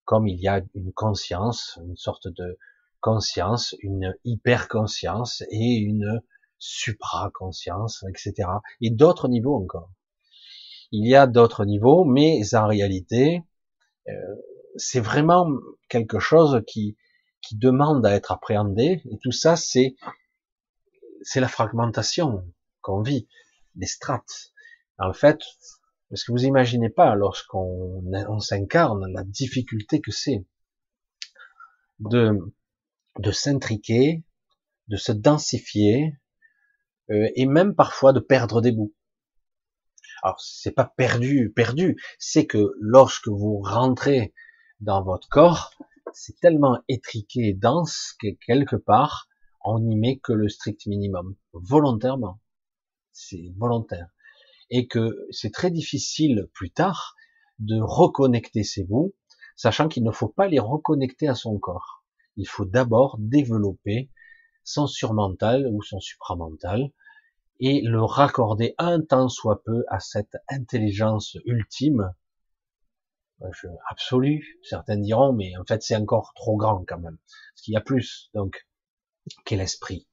[0.04, 2.56] comme il y a une conscience, une sorte de
[3.00, 6.22] conscience, une hyper-conscience et une
[6.60, 8.48] supra-conscience, etc.
[8.80, 9.90] Et d'autres niveaux encore.
[10.92, 13.42] Il y a d'autres niveaux, mais en réalité,
[14.08, 14.12] euh,
[14.76, 15.48] c'est vraiment
[15.88, 16.96] quelque chose qui,
[17.40, 19.02] qui demande à être appréhendé.
[19.10, 19.96] Et tout ça, c'est
[21.22, 22.46] c'est la fragmentation
[22.82, 23.26] qu'on vit,
[23.74, 24.52] les strates.
[24.98, 25.40] En fait,
[26.12, 30.44] parce que vous imaginez pas, lorsqu'on on, s'incarne, la difficulté que c'est
[32.00, 32.38] de
[33.18, 34.22] de s'intriquer,
[34.88, 36.20] de se densifier,
[37.10, 38.94] euh, et même parfois de perdre des bouts.
[40.22, 44.34] Alors c'est pas perdu, perdu, c'est que lorsque vous rentrez
[44.80, 45.72] dans votre corps,
[46.12, 49.28] c'est tellement étriqué et dense que quelque part,
[49.64, 52.38] on n'y met que le strict minimum, volontairement.
[53.12, 54.11] C'est volontaire.
[54.74, 57.14] Et que c'est très difficile plus tard
[57.58, 59.14] de reconnecter ces bouts,
[59.54, 62.04] sachant qu'il ne faut pas les reconnecter à son corps.
[62.36, 64.10] Il faut d'abord développer
[64.64, 66.90] son surmental ou son supramental
[67.60, 72.12] et le raccorder un tant soit peu à cette intelligence ultime
[73.90, 74.58] absolu.
[74.62, 77.18] Certains diront, mais en fait, c'est encore trop grand quand même.
[77.54, 78.66] Parce qu'il y a plus, donc,
[79.44, 80.08] qu'est l'esprit.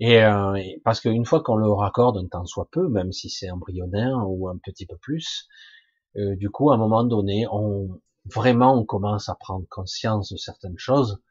[0.00, 3.50] Et, euh, parce qu'une fois qu'on le raccorde un temps soit peu, même si c'est
[3.50, 5.48] embryonnaire ou un petit peu plus,
[6.16, 10.36] euh, du coup, à un moment donné, on vraiment on commence à prendre conscience de
[10.36, 11.22] certaines choses,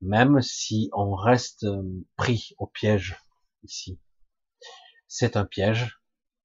[0.00, 1.82] même si on reste euh,
[2.16, 3.16] pris au piège
[3.64, 3.98] ici.
[5.08, 6.00] C'est un piège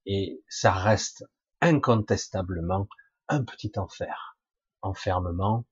[0.05, 1.25] et ça reste
[1.61, 2.87] incontestablement
[3.29, 4.37] un petit enfer,
[4.81, 5.65] enfermement,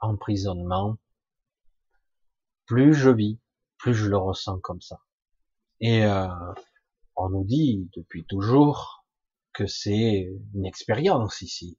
[0.00, 0.96] emprisonnement.
[2.66, 3.38] Plus je vis,
[3.78, 5.00] plus je le ressens comme ça.
[5.80, 6.28] Et euh,
[7.16, 9.04] on nous dit depuis toujours
[9.52, 11.78] que c'est une expérience ici.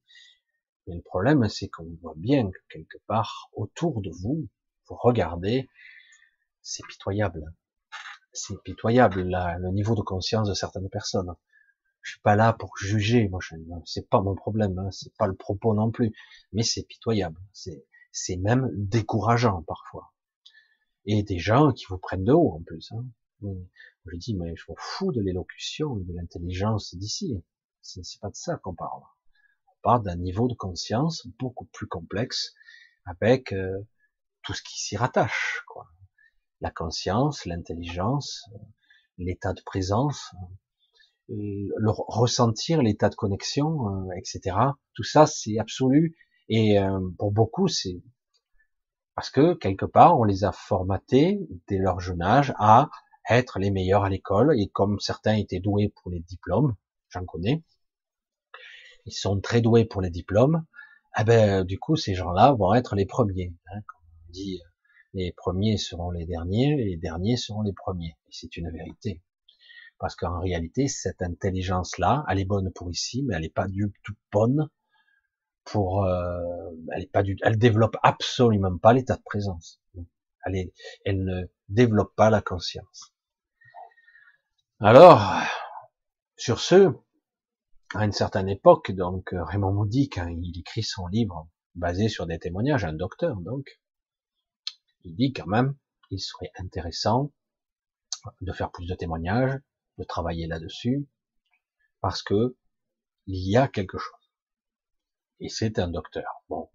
[0.88, 4.47] Mais le problème, c'est qu'on voit bien que quelque part autour de vous,
[4.88, 5.69] vous regardez,
[6.62, 7.53] c'est pitoyable.
[8.33, 11.33] C'est pitoyable le niveau de conscience de certaines personnes.
[12.01, 13.39] Je suis pas là pour juger, moi,
[13.86, 16.13] c'est pas mon problème, hein, c'est pas le propos non plus,
[16.53, 20.13] mais c'est pitoyable, c'est, c'est même décourageant parfois.
[21.05, 22.91] Et des gens qui vous prennent de haut en plus.
[22.93, 23.05] Hein.
[23.41, 27.43] Je dis, mais je m'en fous de l'élocution et de l'intelligence d'ici.
[27.82, 29.02] C'est, c'est pas de ça qu'on parle.
[29.67, 32.54] On parle d'un niveau de conscience beaucoup plus complexe
[33.06, 33.80] avec euh,
[34.43, 35.88] tout ce qui s'y rattache, quoi.
[36.62, 38.50] La conscience, l'intelligence,
[39.17, 40.34] l'état de présence,
[41.30, 44.58] le ressentir, l'état de connexion, euh, etc.
[44.93, 46.15] Tout ça, c'est absolu.
[46.50, 48.02] Et euh, pour beaucoup, c'est
[49.15, 52.89] parce que quelque part, on les a formatés dès leur jeune âge à
[53.29, 54.59] être les meilleurs à l'école.
[54.59, 56.75] Et comme certains étaient doués pour les diplômes,
[57.09, 57.63] j'en connais,
[59.05, 60.65] ils sont très doués pour les diplômes.
[61.19, 63.53] Eh ben, du coup, ces gens-là vont être les premiers.
[63.71, 64.61] Hein, comme on dit,
[65.13, 68.17] les premiers seront les derniers, les derniers seront les premiers.
[68.29, 69.21] C'est une vérité.
[69.99, 73.91] Parce qu'en réalité, cette intelligence-là, elle est bonne pour ici, mais elle n'est pas du
[74.03, 74.69] tout bonne
[75.63, 76.39] pour, euh,
[76.93, 79.81] elle est pas du, elle développe absolument pas l'état de présence.
[80.45, 83.13] Elle ne développe pas la conscience.
[84.79, 85.33] Alors,
[86.37, 86.93] sur ce,
[87.95, 92.37] à une certaine époque, donc Raymond Moody, quand il écrit son livre basé sur des
[92.37, 93.81] témoignages, un docteur donc,
[95.03, 95.75] Il dit quand même,
[96.11, 97.33] il serait intéressant
[98.41, 99.59] de faire plus de témoignages,
[99.97, 101.07] de travailler là-dessus,
[101.99, 102.55] parce que
[103.25, 104.31] il y a quelque chose.
[105.39, 106.43] Et c'est un docteur.
[106.49, 106.69] Bon,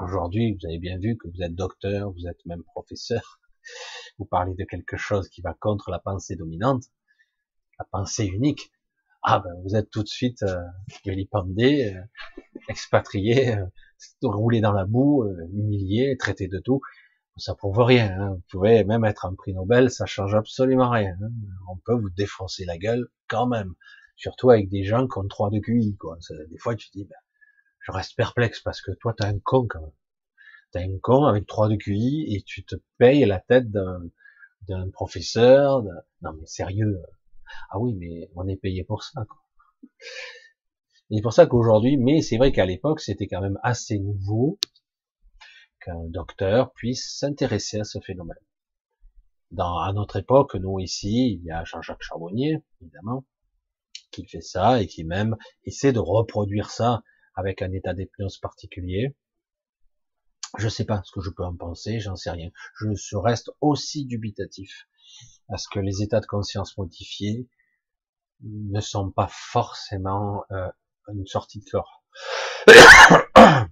[0.00, 3.38] aujourd'hui, vous avez bien vu que vous êtes docteur, vous êtes même professeur.
[4.18, 6.84] Vous parlez de quelque chose qui va contre la pensée dominante,
[7.78, 8.70] la pensée unique.
[9.22, 10.60] Ah ben, vous êtes tout de suite euh,
[11.04, 12.00] vilipendé, euh,
[12.68, 13.66] expatrié, euh,
[14.22, 16.80] roulé dans la boue, euh, humilié, traité de tout.
[17.36, 18.16] Ça prouve rien.
[18.20, 18.30] Hein.
[18.34, 21.16] Vous pouvez même être un prix Nobel, ça change absolument rien.
[21.22, 21.30] Hein.
[21.70, 23.74] On peut vous défoncer la gueule quand même,
[24.16, 25.96] surtout avec des gens qui ont trois de QI.
[25.96, 26.18] Quoi.
[26.50, 27.16] Des fois, tu te dis, ben,
[27.80, 29.90] je reste perplexe parce que toi, t'es un con quand même.
[30.72, 35.82] T'es un con avec trois de QI et tu te payes la tête d'un professeur.
[36.22, 37.00] Non mais sérieux.
[37.70, 39.24] Ah oui, mais on est payé pour ça.
[39.28, 39.38] Quoi.
[41.10, 44.58] Et c'est pour ça qu'aujourd'hui, mais c'est vrai qu'à l'époque, c'était quand même assez nouveau
[45.80, 48.38] qu'un docteur puisse s'intéresser à ce phénomène.
[49.50, 53.24] Dans, à notre époque, nous ici, il y a Jean-Jacques Charbonnier, évidemment,
[54.10, 57.02] qui fait ça et qui même essaie de reproduire ça
[57.34, 59.14] avec un état d'hypnose particulier.
[60.56, 62.50] Je sais pas ce que je peux en penser, j'en sais rien.
[62.80, 64.86] Je reste aussi dubitatif
[65.48, 67.48] à ce que les états de conscience modifiés
[68.42, 70.68] ne sont pas forcément euh,
[71.12, 72.04] une sortie de corps.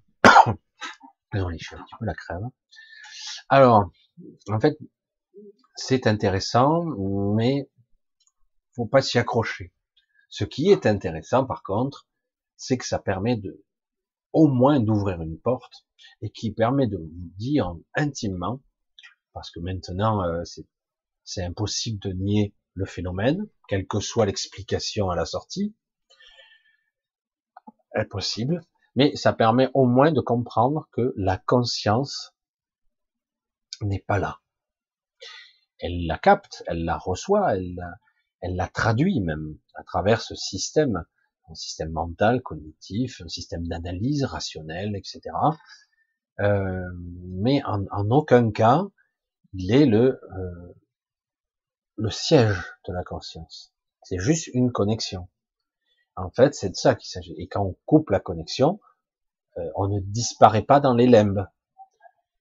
[1.34, 1.64] Un petit
[1.98, 2.14] peu la.
[3.48, 3.90] Alors,
[4.48, 4.76] en fait,
[5.76, 6.84] c'est intéressant,
[7.34, 7.70] mais
[8.74, 9.72] faut pas s'y accrocher.
[10.28, 12.06] Ce qui est intéressant, par contre,
[12.56, 13.64] c'est que ça permet de,
[14.32, 15.86] au moins d'ouvrir une porte
[16.20, 18.60] et qui permet de vous dire intimement,
[19.32, 20.66] parce que maintenant euh, c'est
[21.38, 25.74] impossible de nier le phénomène, quelle que soit l'explication à la sortie,
[27.94, 28.64] impossible,
[28.96, 32.34] mais ça permet au moins de comprendre que la conscience
[33.80, 34.40] n'est pas là.
[35.78, 37.94] Elle la capte, elle la reçoit, elle la,
[38.40, 41.04] elle la traduit même à travers ce système
[41.48, 45.20] un système mental, cognitif, un système d'analyse rationnelle, etc.
[46.40, 48.84] Euh, mais en, en, aucun cas,
[49.52, 50.74] il est le, euh,
[52.02, 53.72] le siège de la conscience.
[54.02, 55.28] C'est juste une connexion.
[56.16, 57.34] En fait, c'est de ça qu'il s'agit.
[57.38, 58.80] Et quand on coupe la connexion,
[59.56, 61.46] euh, on ne disparaît pas dans les limbes.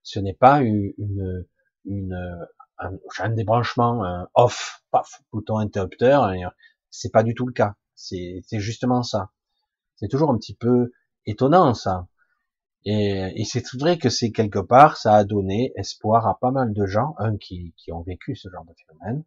[0.02, 1.46] Ce n'est pas une,
[1.86, 2.48] une,
[2.80, 6.34] un, un débranchement, un off, paf, bouton interrupteur.
[6.90, 7.76] C'est pas du tout le cas.
[7.94, 9.30] C'est justement ça.
[9.98, 10.92] C'est toujours un petit peu
[11.28, 12.08] étonnant ça.
[12.84, 16.74] Et, et c'est vrai que c'est quelque part, ça a donné espoir à pas mal
[16.74, 19.24] de gens, un qui, qui ont vécu ce genre de phénomène,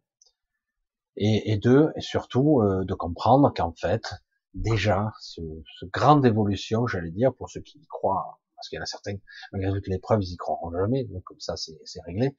[1.17, 4.13] et, et deux, et surtout euh, de comprendre qu'en fait,
[4.53, 5.41] déjà, ce,
[5.79, 8.87] ce grande évolution, j'allais dire, pour ceux qui y croient, parce qu'il y en a
[8.87, 9.15] certains,
[9.51, 12.35] malgré toutes les preuves, ils y croiront jamais, donc comme ça c'est réglé.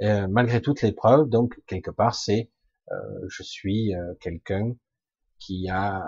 [0.00, 2.50] Euh, malgré toutes les preuves, donc quelque part, c'est
[2.90, 2.96] euh,
[3.28, 4.74] je suis euh, quelqu'un
[5.38, 6.02] qui a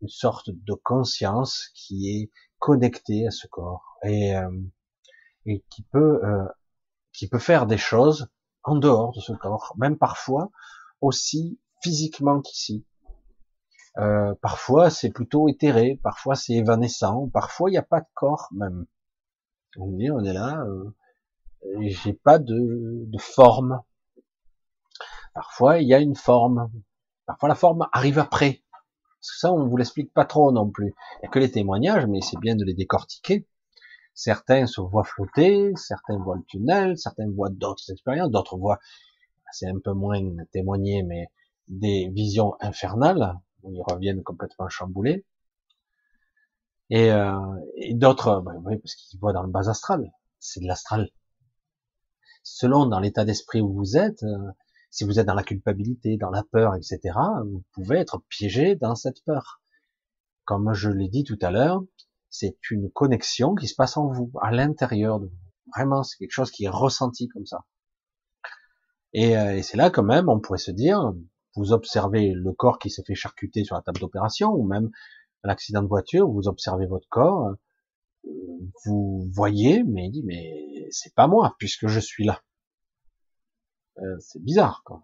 [0.00, 4.50] une sorte de conscience qui est connectée à ce corps et, euh,
[5.46, 6.44] et qui peut euh,
[7.12, 8.28] qui peut faire des choses
[8.64, 10.50] en dehors de ce corps, même parfois
[11.02, 12.86] aussi physiquement qu'ici.
[13.98, 18.48] Euh, parfois c'est plutôt éthéré, parfois c'est évanescent, parfois il n'y a pas de corps
[18.52, 18.86] même.
[19.76, 20.90] On dit on est là, euh,
[21.80, 23.82] j'ai pas de, de forme.
[25.34, 26.70] Parfois il y a une forme,
[27.26, 28.62] Parfois la forme arrive après.
[28.70, 30.88] Parce que ça, on vous l'explique pas trop non plus.
[30.88, 33.48] Il n'y a que les témoignages, mais c'est bien de les décortiquer.
[34.14, 38.78] Certains se voient flotter, certains voient le tunnel, certains voient d'autres expériences, d'autres voient,
[39.52, 40.20] c'est un peu moins
[40.52, 41.28] témoigné, mais
[41.68, 45.24] des visions infernales, où ils reviennent complètement chamboulés.
[46.90, 47.38] Et, euh,
[47.76, 50.12] et d'autres, ben oui, parce qu'ils voient dans le bas astral.
[50.38, 51.10] C'est de l'astral.
[52.42, 54.50] Selon dans l'état d'esprit où vous êtes, euh,
[54.90, 57.00] si vous êtes dans la culpabilité, dans la peur, etc.,
[57.44, 59.62] vous pouvez être piégé dans cette peur.
[60.44, 61.82] Comme je l'ai dit tout à l'heure,
[62.28, 65.38] c'est une connexion qui se passe en vous, à l'intérieur de vous.
[65.74, 67.64] Vraiment, c'est quelque chose qui est ressenti comme ça.
[69.14, 71.12] Et, euh, et c'est là quand même, on pourrait se dire,
[71.56, 74.90] vous observez le corps qui se fait charcuter sur la table d'opération, ou même
[75.44, 77.54] un accident de voiture, vous observez votre corps,
[78.84, 82.42] vous voyez, mais il dit, mais c'est pas moi, puisque je suis là.
[83.98, 85.02] Euh, c'est bizarre, quoi.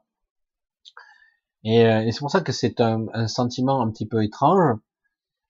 [1.65, 4.79] Et, euh, et c'est pour ça que c'est un, un, sentiment un petit peu étrange,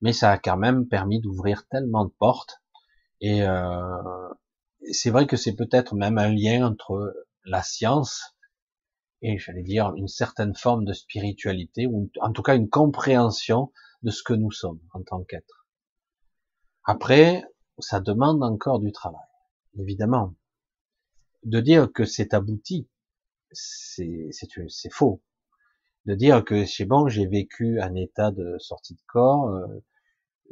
[0.00, 2.62] mais ça a quand même permis d'ouvrir tellement de portes.
[3.20, 4.28] Et euh,
[4.92, 8.37] c'est vrai que c'est peut-être même un lien entre la science
[9.22, 14.10] et, j'allais dire, une certaine forme de spiritualité, ou en tout cas une compréhension de
[14.10, 15.66] ce que nous sommes en tant qu'être.
[16.84, 17.42] Après,
[17.78, 19.26] ça demande encore du travail,
[19.78, 20.34] évidemment.
[21.44, 22.88] de dire que c'est abouti,
[23.52, 25.22] c'est faux.
[26.06, 29.66] De dire que c'est bon, j'ai vécu un état de sortie de corps, euh,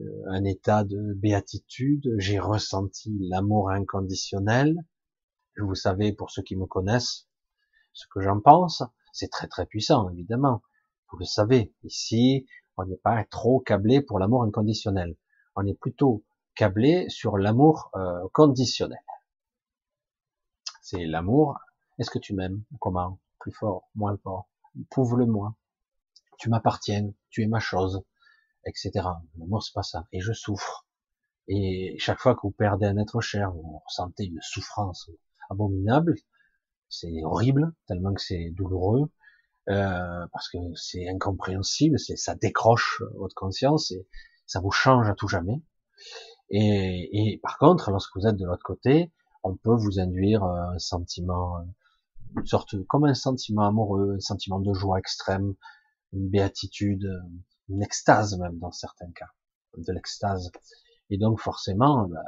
[0.00, 4.76] euh, un état de béatitude, j'ai ressenti l'amour inconditionnel.
[5.59, 7.26] Vous savez, pour ceux qui me connaissent,
[7.96, 8.82] ce que j'en pense,
[9.12, 10.62] c'est très très puissant, évidemment.
[11.11, 15.16] Vous le savez, ici, on n'est pas trop câblé pour l'amour inconditionnel.
[15.54, 16.22] On est plutôt
[16.54, 19.00] câblé sur l'amour euh, conditionnel.
[20.82, 21.59] C'est l'amour.
[21.98, 22.64] Est-ce que tu m'aimes?
[22.80, 23.18] Comment?
[23.38, 24.50] Plus fort, moins fort?
[24.90, 25.56] Prouve-le-moi.
[26.38, 27.11] Tu m'appartiens.
[27.30, 28.04] Tu es ma chose,
[28.66, 28.90] etc.
[29.38, 30.04] L'amour c'est pas ça.
[30.12, 30.87] Et je souffre.
[31.48, 35.11] Et chaque fois que vous perdez un être cher, vous ressentez une souffrance
[35.48, 36.16] abominable.
[36.88, 39.11] C'est horrible, tellement que c'est douloureux,
[39.68, 44.07] euh, parce que c'est incompréhensible, c'est ça décroche votre conscience et
[44.46, 45.61] ça vous change à tout jamais.
[46.51, 50.75] Et, et par contre, lorsque vous êtes de l'autre côté, on peut vous induire euh,
[50.75, 51.59] un sentiment,
[52.37, 55.55] une sorte, comme un sentiment amoureux, un sentiment de joie extrême,
[56.12, 57.09] une béatitude,
[57.68, 59.31] une extase même dans certains cas,
[59.77, 60.51] de l'extase.
[61.11, 62.22] Et donc forcément, bah,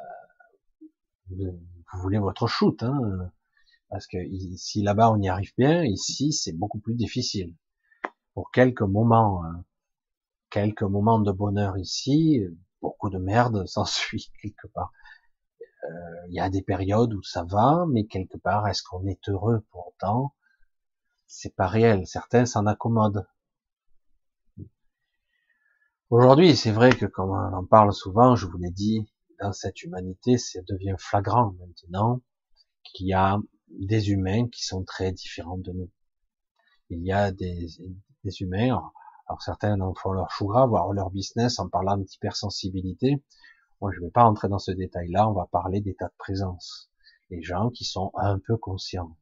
[1.30, 1.58] vous,
[2.02, 3.30] voulez votre shoot, hein,
[3.90, 4.18] parce que
[4.56, 7.54] si là-bas on y arrive bien, ici c'est beaucoup plus difficile.
[8.34, 9.64] Pour quelques moments, hein,
[10.50, 12.40] quelques moments de bonheur ici,
[12.80, 14.92] beaucoup de merde s'ensuit quelque part.
[15.84, 19.28] Euh, il y a des périodes où ça va, mais quelque part, est-ce qu'on est
[19.28, 20.34] heureux pour autant?
[21.26, 22.06] C'est pas réel.
[22.06, 23.26] Certains s'en accommodent.
[26.10, 29.06] Aujourd'hui, c'est vrai que comme on en parle souvent, je vous l'ai dit,
[29.40, 32.22] dans cette humanité, ça devient flagrant maintenant
[32.82, 33.38] qu'il y a
[33.70, 35.90] des humains qui sont très différents de nous.
[36.90, 37.68] Il y a des,
[38.24, 38.80] des humains,
[39.26, 43.22] alors certains en font leur chou voire leur business en parlant d'hypersensibilité.
[43.80, 45.28] Moi, je ne vais pas rentrer dans ce détail-là.
[45.28, 46.90] On va parler d'état de présence.
[47.30, 49.16] Les gens qui sont un peu conscients,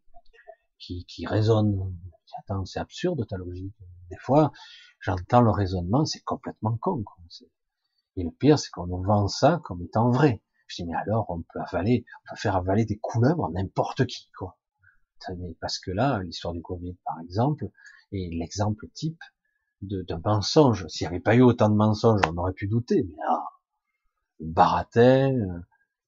[0.78, 1.94] qui, qui raisonnent.
[2.38, 3.74] Attends, c'est absurde ta logique.
[4.10, 4.52] Des fois,
[5.00, 7.02] j'entends le raisonnement, c'est complètement con.
[8.16, 10.42] Et le pire, c'est qu'on nous vend ça comme étant vrai.
[10.66, 14.30] Je dis, mais alors, on peut avaler, on peut faire avaler des couleuvres n'importe qui,
[14.36, 14.58] quoi.
[15.60, 17.68] Parce que là, l'histoire du Covid, par exemple,
[18.12, 19.20] est l'exemple type
[19.82, 20.86] d'un mensonge.
[20.88, 23.04] S'il n'y avait pas eu autant de mensonges, on aurait pu douter.
[23.04, 23.44] Mais là,
[24.40, 25.60] baratin, euh,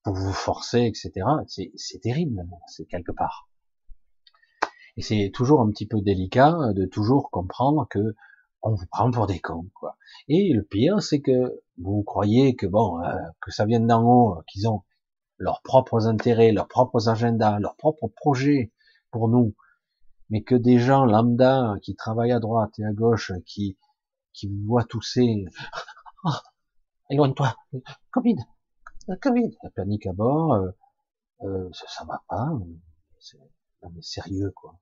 [0.02, 1.26] pour vous forcer, etc.
[1.46, 3.48] C'est terrible, c'est quelque part.
[4.96, 8.14] Et c'est toujours un petit peu délicat de toujours comprendre que
[8.62, 9.96] on vous prend pour des cons, quoi.
[10.28, 14.42] Et le pire, c'est que vous croyez que bon, euh, que ça vient d'en haut,
[14.46, 14.82] qu'ils ont
[15.38, 18.72] leurs propres intérêts, leurs propres agendas, leurs propres projets
[19.10, 19.54] pour nous,
[20.30, 23.78] mais que des gens lambda qui travaillent à droite et à gauche, qui,
[24.32, 25.44] qui vous voient tousser,
[26.24, 26.30] oh,
[27.10, 27.54] éloigne-toi,
[28.10, 28.36] Covid,
[29.22, 30.70] Covid, la panique à bord, euh,
[31.42, 34.76] euh, ça, ça, va pas, non mais sérieux quoi.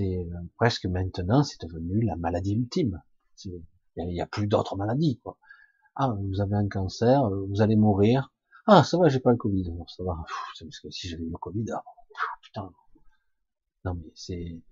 [0.00, 3.02] C'est euh, presque maintenant, c'est devenu la maladie ultime.
[3.44, 3.62] Il
[3.98, 5.36] n'y a, plus d'autres maladies quoi.
[5.94, 8.32] Ah, vous avez un cancer, vous allez mourir.
[8.66, 9.70] Ah, ça va, j'ai pas le Covid.
[9.88, 10.16] ça va.
[10.58, 11.82] parce que si j'avais eu le Covid, ah,
[12.40, 12.72] putain,
[13.84, 14.62] non mais c'est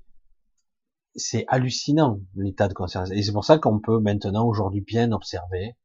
[1.15, 3.11] c'est hallucinant l'état de conscience.
[3.11, 5.77] Et c'est pour ça qu'on peut maintenant aujourd'hui bien observer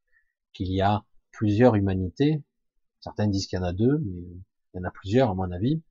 [0.53, 2.41] qu'il y a plusieurs humanités.
[3.01, 4.21] Certains disent qu'il y en a deux, mais
[4.73, 5.83] il y en a plusieurs à mon avis.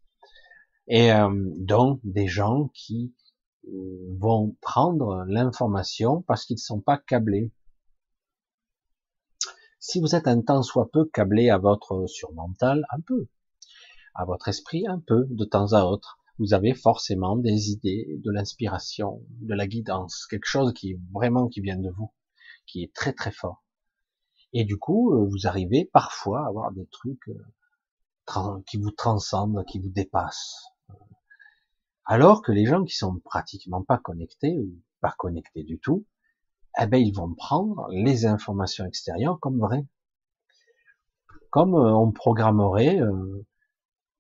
[0.87, 1.29] Et euh,
[1.59, 3.22] donc des gens qui euh,
[3.65, 7.53] vont prendre l'information parce qu'ils ne sont pas câblés.
[9.79, 13.27] Si vous êtes un tant soit peu câblé à votre surmental, un peu,
[14.15, 18.31] à votre esprit, un peu, de temps à autre, vous avez forcément des idées, de
[18.31, 22.13] l'inspiration, de la guidance, quelque chose qui vraiment qui vient de vous,
[22.67, 23.65] qui est très très fort.
[24.53, 29.65] Et du coup, euh, vous arrivez parfois à avoir des trucs euh, qui vous transcendent,
[29.67, 30.72] qui vous dépassent.
[32.05, 36.07] Alors que les gens qui sont pratiquement pas connectés ou pas connectés du tout,
[36.81, 39.87] eh ben ils vont prendre les informations extérieures comme vraies.
[41.51, 43.01] Comme euh, on programmerait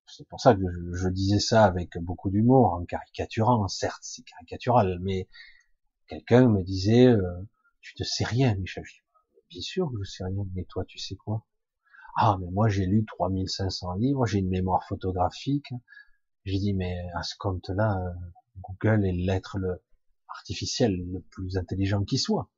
[0.07, 0.61] c'est pour ça que
[0.93, 3.67] je, disais ça avec beaucoup d'humour, en caricaturant.
[3.69, 5.27] Certes, c'est caricatural, mais
[6.07, 7.49] quelqu'un me disait, euh,
[7.81, 8.85] tu ne sais rien, Michel.
[9.49, 11.47] Bien sûr que je sais rien, mais toi, tu sais quoi?
[12.17, 15.73] Ah, mais moi, j'ai lu 3500 livres, j'ai une mémoire photographique.
[16.45, 18.11] J'ai dit, mais à ce compte-là, euh,
[18.61, 19.83] Google est l'être le
[20.29, 22.51] artificiel le plus intelligent qui soit.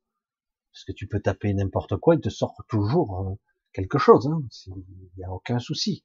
[0.73, 3.35] Parce que tu peux taper n'importe quoi, il te sort toujours euh,
[3.73, 4.27] quelque chose.
[4.29, 4.43] Hein.
[4.67, 6.05] Il n'y a aucun souci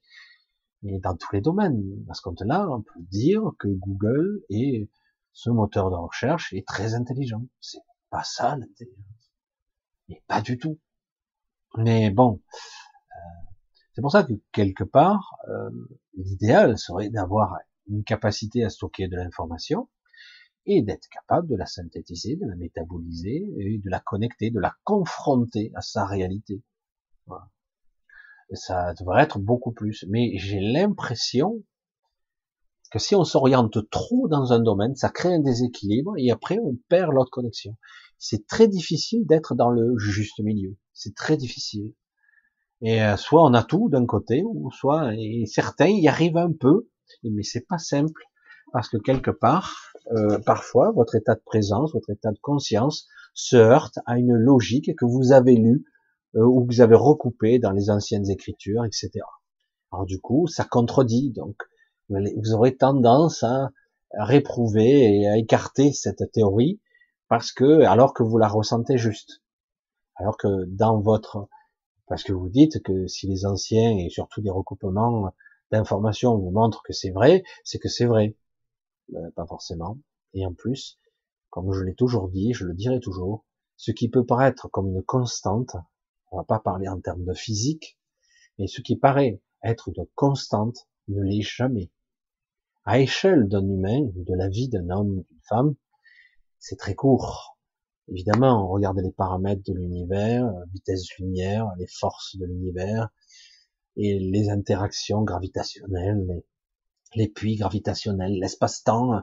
[0.82, 1.82] et dans tous les domaines.
[2.08, 4.88] À ce compte-là, on peut dire que Google et
[5.32, 7.42] ce moteur de recherche est très intelligent.
[7.60, 9.30] C'est pas ça l'intelligence.
[10.08, 10.78] Mais pas du tout.
[11.76, 13.46] Mais bon, euh,
[13.94, 15.70] C'est pour ça que quelque part, euh,
[16.14, 17.58] l'idéal serait d'avoir
[17.90, 19.88] une capacité à stocker de l'information
[20.66, 24.74] et d'être capable de la synthétiser, de la métaboliser et de la connecter, de la
[24.84, 26.62] confronter à sa réalité.
[28.52, 30.04] Ça devrait être beaucoup plus.
[30.08, 31.62] Mais j'ai l'impression
[32.90, 36.76] que si on s'oriente trop dans un domaine, ça crée un déséquilibre et après on
[36.88, 37.76] perd l'autre connexion.
[38.18, 40.76] C'est très difficile d'être dans le juste milieu.
[40.92, 41.94] C'est très difficile.
[42.82, 46.52] Et euh, soit on a tout d'un côté, ou soit et certains y arrivent un
[46.52, 46.88] peu,
[47.22, 48.22] mais c'est pas simple
[48.72, 53.56] parce que quelque part, euh, parfois, votre état de présence, votre état de conscience se
[53.56, 55.84] heurte à une logique que vous avez lue
[56.36, 59.10] euh, ou que vous avez recoupée dans les anciennes écritures, etc.
[59.92, 61.32] Alors du coup, ça contredit.
[61.32, 61.56] Donc,
[62.08, 63.70] vous aurez tendance à
[64.18, 66.80] réprouver et à écarter cette théorie
[67.28, 69.42] parce que, alors que vous la ressentez juste,
[70.16, 71.48] alors que dans votre,
[72.08, 75.32] parce que vous dites que si les anciens et surtout des recoupements
[75.70, 78.36] d'informations vous montrent que c'est vrai, c'est que c'est vrai.
[79.08, 79.98] Ben, pas forcément.
[80.34, 80.98] Et en plus,
[81.50, 83.44] comme je l'ai toujours dit, je le dirai toujours,
[83.76, 85.74] ce qui peut paraître comme une constante,
[86.30, 87.98] on va pas parler en termes de physique,
[88.58, 91.90] mais ce qui paraît être une constante ne l'est jamais.
[92.84, 95.74] À échelle d'un humain, de la vie d'un homme, d'une femme,
[96.58, 97.58] c'est très court.
[98.08, 103.08] Évidemment, on regarde les paramètres de l'univers, vitesse lumière, les forces de l'univers,
[104.02, 106.42] et les interactions gravitationnelles,
[107.14, 109.20] les, puits gravitationnels, l'espace-temps,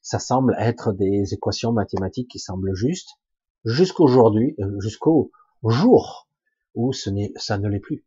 [0.00, 3.20] ça semble être des équations mathématiques qui semblent justes,
[3.66, 5.30] jusqu'aujourd'hui, euh, jusqu'au
[5.62, 6.26] jour
[6.74, 8.06] où ça ne l'est plus.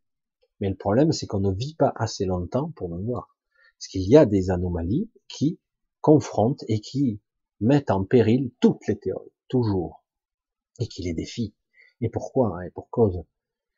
[0.60, 3.38] Mais le problème, c'est qu'on ne vit pas assez longtemps pour le voir.
[3.78, 5.60] Parce qu'il y a des anomalies qui
[6.02, 7.22] confrontent et qui
[7.60, 10.04] mettent en péril toutes les théories, toujours,
[10.80, 11.54] et qui les défient.
[12.02, 12.66] Et pourquoi?
[12.66, 13.22] Et pour cause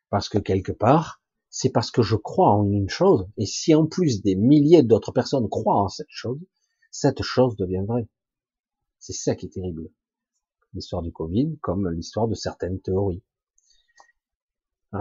[0.09, 1.18] Parce que quelque part,
[1.61, 5.11] c'est parce que je crois en une chose, et si en plus des milliers d'autres
[5.11, 6.39] personnes croient en cette chose,
[6.89, 8.07] cette chose devient vraie.
[8.97, 9.89] C'est ça qui est terrible.
[10.73, 13.25] L'histoire du Covid, comme l'histoire de certaines théories.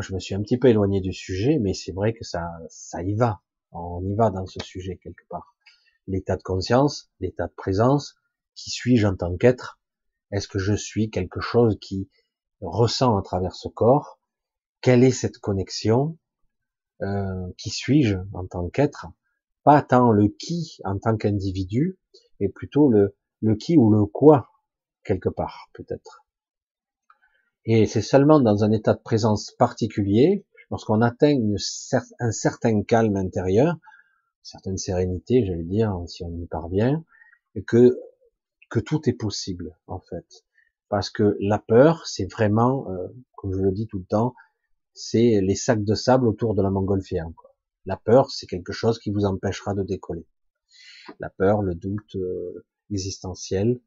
[0.01, 3.05] Je me suis un petit peu éloigné du sujet, mais c'est vrai que ça, ça
[3.05, 3.41] y va.
[3.71, 5.55] On y va dans ce sujet quelque part.
[6.09, 8.17] L'état de conscience, l'état de présence,
[8.57, 9.79] qui suis-je en tant qu'être?
[10.33, 12.11] Est-ce que je suis quelque chose qui
[12.61, 14.19] ressent à travers ce corps?
[14.81, 16.19] Quelle est cette connexion?
[17.03, 19.07] Euh, qui suis-je en tant qu'être,
[19.65, 21.99] pas tant le qui en tant qu'individu,
[22.41, 24.51] mais plutôt le, le qui ou le quoi,
[25.05, 26.25] quelque part, peut-être.
[27.65, 31.57] Et c'est seulement dans un état de présence particulier, lorsqu'on atteint une
[32.19, 33.77] un certain calme intérieur,
[34.43, 37.05] certaine sérénité, j'allais dire, si on y parvient,
[37.67, 37.99] que,
[38.71, 40.45] que tout est possible, en fait.
[40.89, 44.35] Parce que la peur, c'est vraiment, euh, comme je le dis tout le temps,
[44.99, 47.29] c'est les sacs de sable autour de la montgolfière.
[47.87, 50.27] La peur, c'est quelque chose qui vous empêchera de décoller.
[51.21, 53.81] La peur, le doute euh, existentiel.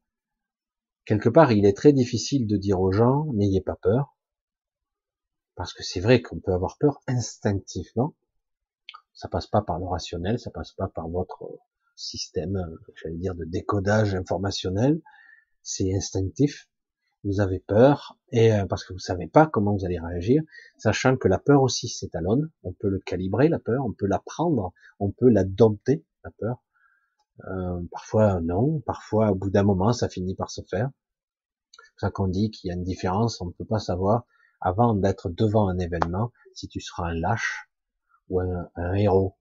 [1.04, 4.16] Quelque part, il est très difficile de dire aux gens, n'ayez pas peur.
[5.54, 8.14] Parce que c'est vrai qu'on peut avoir peur instinctivement.
[9.12, 11.44] Ça passe pas par le rationnel, ça passe pas par votre
[11.94, 15.02] système, euh, j'allais dire, de décodage informationnel.
[15.62, 16.68] C'est instinctif
[17.24, 20.42] vous avez peur, et euh, parce que vous savez pas comment vous allez réagir,
[20.76, 24.18] sachant que la peur aussi s'étalonne, on peut le calibrer la peur, on peut la
[24.18, 26.62] prendre, on peut la dompter la peur.
[27.44, 30.90] Euh, parfois non, parfois au bout d'un moment ça finit par se faire.
[31.72, 34.24] C'est pour ça qu'on dit qu'il y a une différence, on ne peut pas savoir
[34.60, 37.68] avant d'être devant un événement si tu seras un lâche
[38.28, 39.36] ou un héros.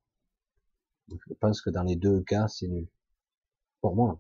[1.10, 2.88] Je pense que dans les deux cas c'est nul.
[3.82, 4.20] Pour moi.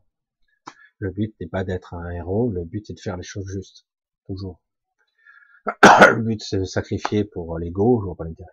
[1.01, 3.87] Le but n'est pas d'être un héros, le but est de faire les choses justes.
[4.27, 4.61] Toujours.
[5.81, 8.51] le but c'est de sacrifier pour l'ego, je vois pas l'intérêt.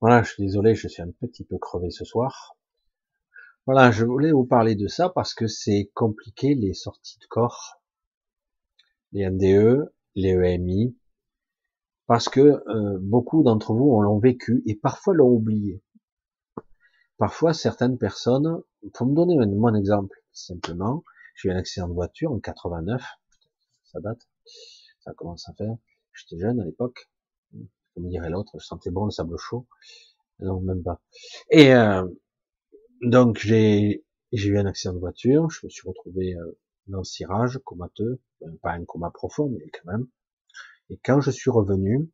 [0.00, 2.56] Voilà, je suis désolé, je suis un petit peu crevé ce soir.
[3.66, 7.82] Voilà, je voulais vous parler de ça parce que c'est compliqué les sorties de corps,
[9.10, 10.96] les NDE, les EMI,
[12.06, 15.82] parce que euh, beaucoup d'entre vous l'ont vécu et parfois l'ont oublié.
[17.18, 21.04] Parfois, certaines personnes, pour me donner mon exemple, simplement,
[21.34, 23.02] j'ai eu un accident de voiture en 89,
[23.84, 24.28] ça date,
[25.00, 25.76] ça commence à faire,
[26.12, 27.10] j'étais jeune à l'époque,
[27.94, 29.66] comme dirait l'autre, je sentais bon le sable chaud,
[30.40, 31.00] non, même pas.
[31.50, 32.06] Et euh,
[33.02, 37.04] donc, j'ai j'ai eu un accident de voiture, je me suis retrouvé euh, dans le
[37.04, 38.20] cirage, comateux,
[38.62, 40.08] pas un coma profond, mais quand même.
[40.88, 42.10] Et quand je suis revenu,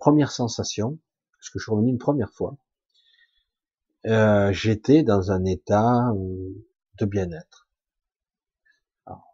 [0.00, 0.98] première sensation,
[1.38, 2.56] parce que je suis revenu une première fois,
[4.06, 6.66] euh, j'étais dans un état euh,
[6.98, 7.68] de bien-être.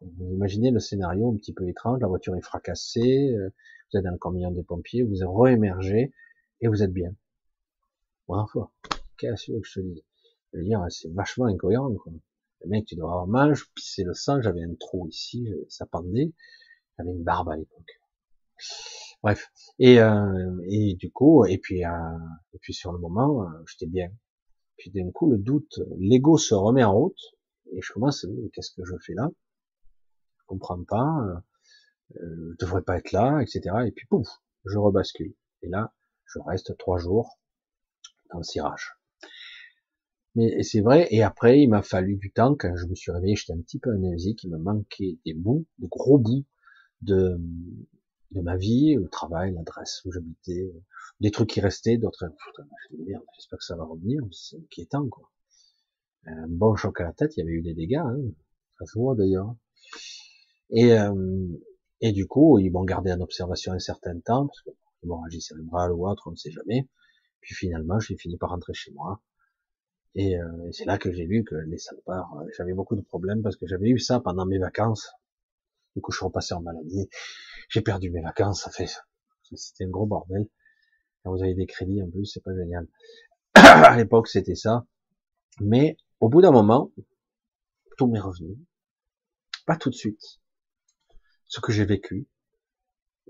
[0.02, 3.48] vous imaginez le scénario un petit peu étrange, la voiture est fracassée, euh,
[3.90, 6.12] vous êtes dans le camion des pompiers, vous êtes réémergé
[6.60, 7.14] et vous êtes bien.
[8.26, 8.70] Bravo.
[9.16, 10.04] Qu'est-ce que je te dis?
[10.52, 11.94] Je veux dire, c'est vachement incohérent.
[11.94, 12.12] Quoi.
[12.64, 13.64] Le mec, tu dois avoir mal, je
[14.02, 16.32] le sang, j'avais un trou ici, ça pendait,
[16.98, 18.00] j'avais une barbe à l'époque.
[19.22, 19.50] Bref.
[19.78, 21.90] Et, euh, et du coup, et puis, euh,
[22.52, 24.10] et puis sur le moment, j'étais bien.
[24.78, 27.20] Puis d'un coup, le doute, l'ego se remet en route,
[27.72, 29.28] et je commence, qu'est-ce que je fais là?
[30.38, 31.42] Je comprends pas,
[32.16, 33.60] euh, je devrais pas être là, etc.
[33.86, 34.28] Et puis pouf,
[34.64, 35.34] je rebascule.
[35.62, 35.92] Et là,
[36.26, 37.38] je reste trois jours
[38.32, 38.94] dans le cirage.
[40.34, 43.34] Mais c'est vrai, et après, il m'a fallu du temps, quand je me suis réveillé,
[43.34, 46.44] j'étais un petit peu amnésique, il me manquait des bouts, de gros bouts
[47.00, 47.40] de,
[48.30, 50.72] de ma vie, le travail, l'adresse où j'habitais,
[51.20, 52.26] des trucs qui restaient, d'autres,
[52.98, 55.30] merde, j'espère que ça va revenir, c'est inquiétant, quoi.
[56.26, 58.18] Un bon choc à la tête, il y avait eu des dégâts, hein.
[58.78, 59.54] ça se voit d'ailleurs.
[60.70, 61.46] Et, euh,
[62.00, 64.70] et du coup, ils m'ont gardé en observation un certain temps, parce que
[65.02, 66.88] hémorragie cérébrale ou autre, on ne sait jamais.
[67.40, 69.22] Puis finalement, j'ai fini par rentrer chez moi.
[70.14, 73.42] Et, euh, c'est là que j'ai vu que les salopards, euh, j'avais beaucoup de problèmes
[73.42, 75.10] parce que j'avais eu ça pendant mes vacances.
[75.94, 77.08] Du coup, je suis repassé en maladie.
[77.68, 78.88] J'ai perdu mes vacances, ça fait,
[79.54, 80.48] c'était un gros bordel.
[81.24, 82.88] Vous avez des crédits en plus, c'est pas génial.
[83.54, 84.86] à l'époque, c'était ça.
[85.60, 86.92] Mais au bout d'un moment,
[87.96, 88.56] tout m'est revenu.
[89.66, 90.40] Pas tout de suite.
[91.46, 92.28] Ce que j'ai vécu,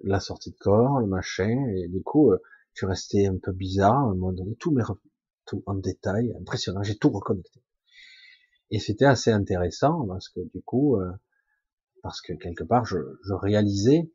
[0.05, 2.39] la sortie de corps, le machin, et du coup, euh,
[2.75, 3.97] je suis resté un peu bizarre.
[3.97, 5.11] À un moment donné, tout m'est revenu,
[5.47, 6.83] tout en détail, impressionnant.
[6.83, 7.63] J'ai tout reconnecté.
[8.71, 11.11] Et c'était assez intéressant parce que du coup, euh,
[12.09, 14.11] parce que quelque part, je, je réalisais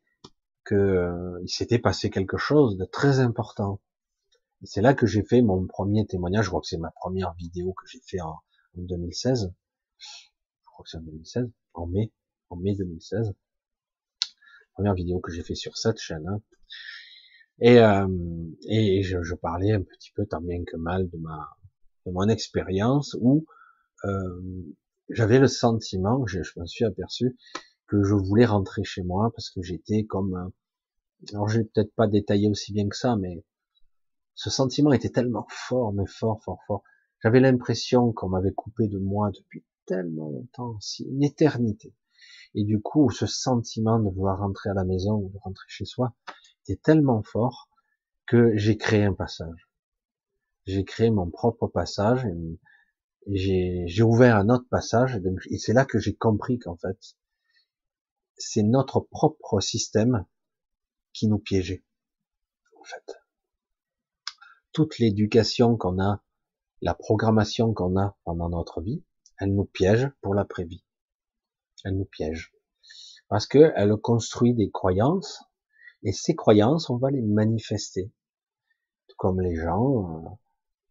[0.64, 3.80] que euh, il s'était passé quelque chose de très important.
[4.62, 6.46] Et c'est là que j'ai fait mon premier témoignage.
[6.46, 8.34] Je crois que c'est ma première vidéo que j'ai fait en,
[8.74, 9.54] 2016.
[10.00, 12.12] Je crois que c'est en 2016, en mai,
[12.50, 13.32] en mai 2016.
[14.72, 16.26] Première vidéo que j'ai fait sur cette chaîne.
[16.26, 16.42] Hein.
[17.60, 18.08] Et, euh,
[18.68, 21.48] et je, je, parlais un petit peu tant bien que mal de ma
[22.06, 23.46] de mon expérience où
[24.04, 24.40] euh,
[25.10, 27.36] j'avais le sentiment, je, je me suis aperçu
[27.86, 32.06] que je voulais rentrer chez moi parce que j'étais comme, euh, alors j'ai peut-être pas
[32.06, 33.44] détaillé aussi bien que ça, mais
[34.34, 36.82] ce sentiment était tellement fort, mais fort, fort, fort.
[37.22, 41.94] J'avais l'impression qu'on m'avait coupé de moi depuis tellement longtemps, si une éternité.
[42.54, 45.84] Et du coup, ce sentiment de vouloir rentrer à la maison ou de rentrer chez
[45.84, 46.14] soi
[46.62, 47.68] était tellement fort
[48.26, 49.68] que j'ai créé un passage.
[50.66, 52.26] J'ai créé mon propre passage
[53.26, 55.20] et j'ai ouvert un autre passage
[55.50, 56.98] et c'est là que j'ai compris qu'en fait,
[58.36, 60.26] c'est notre propre système
[61.12, 61.84] qui nous piégeait,
[62.78, 63.16] en fait.
[64.72, 66.22] Toute l'éducation qu'on a,
[66.82, 69.04] la programmation qu'on a pendant notre vie,
[69.38, 70.84] elle nous piège pour l'après-vie.
[71.84, 72.52] Elle nous piège.
[73.28, 75.44] Parce qu'elle construit des croyances,
[76.02, 78.12] et ces croyances, on va les manifester.
[79.16, 80.28] Comme les gens euh,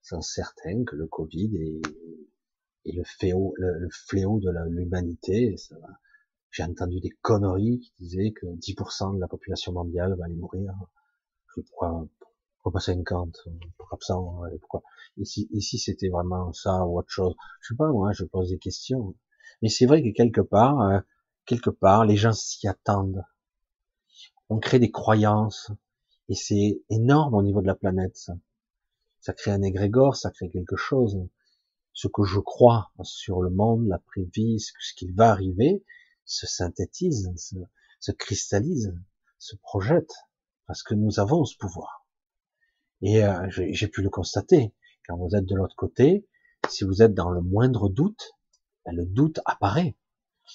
[0.01, 5.89] sont certains que le Covid est, le, fléau, le, fléau de l'humanité, ça va
[6.53, 10.71] j'ai entendu des conneries qui disaient que 10% de la population mondiale va aller mourir.
[11.55, 12.07] Je pourquoi,
[12.61, 13.35] pourquoi pas 50
[13.75, 14.83] Pourquoi pas 100 Pourquoi?
[15.17, 17.33] Ici, ici c'était vraiment ça ou autre chose?
[17.59, 19.15] Je sais pas, moi, je pose des questions.
[19.63, 20.99] Mais c'est vrai que quelque part, euh,
[21.47, 23.23] quelque part, les gens s'y attendent.
[24.49, 25.71] On crée des croyances.
[26.29, 28.33] Et c'est énorme au niveau de la planète, ça.
[29.21, 31.17] Ça crée un égrégore, ça crée quelque chose.
[31.93, 35.83] Ce que je crois sur le monde, l'après-vie, ce qui va arriver,
[36.25, 37.29] se synthétise,
[37.99, 38.93] se, cristallise,
[39.37, 40.11] se projette,
[40.67, 42.05] parce que nous avons ce pouvoir.
[43.01, 44.73] Et euh, j'ai pu le constater.
[45.07, 46.27] Quand vous êtes de l'autre côté,
[46.69, 48.31] si vous êtes dans le moindre doute,
[48.85, 49.97] ben, le doute apparaît.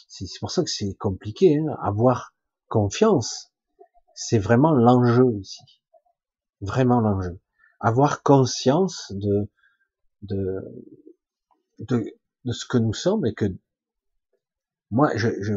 [0.08, 1.58] C'est pour ça que c'est compliqué.
[1.58, 1.76] Hein.
[1.82, 2.34] Avoir
[2.68, 3.52] confiance,
[4.14, 5.62] c'est vraiment l'enjeu ici.
[6.60, 7.40] Vraiment l'enjeu.
[7.80, 9.50] Avoir conscience de,
[10.22, 10.56] de,
[11.78, 12.04] de,
[12.44, 13.46] de ce que nous sommes et que
[14.90, 15.54] moi, je, je,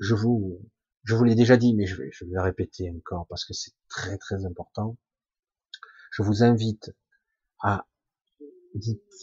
[0.00, 0.60] je vous,
[1.04, 3.54] je vous l'ai déjà dit, mais je vais, je vais le répéter encore parce que
[3.54, 4.96] c'est très très important.
[6.12, 6.92] Je vous invite
[7.60, 7.86] à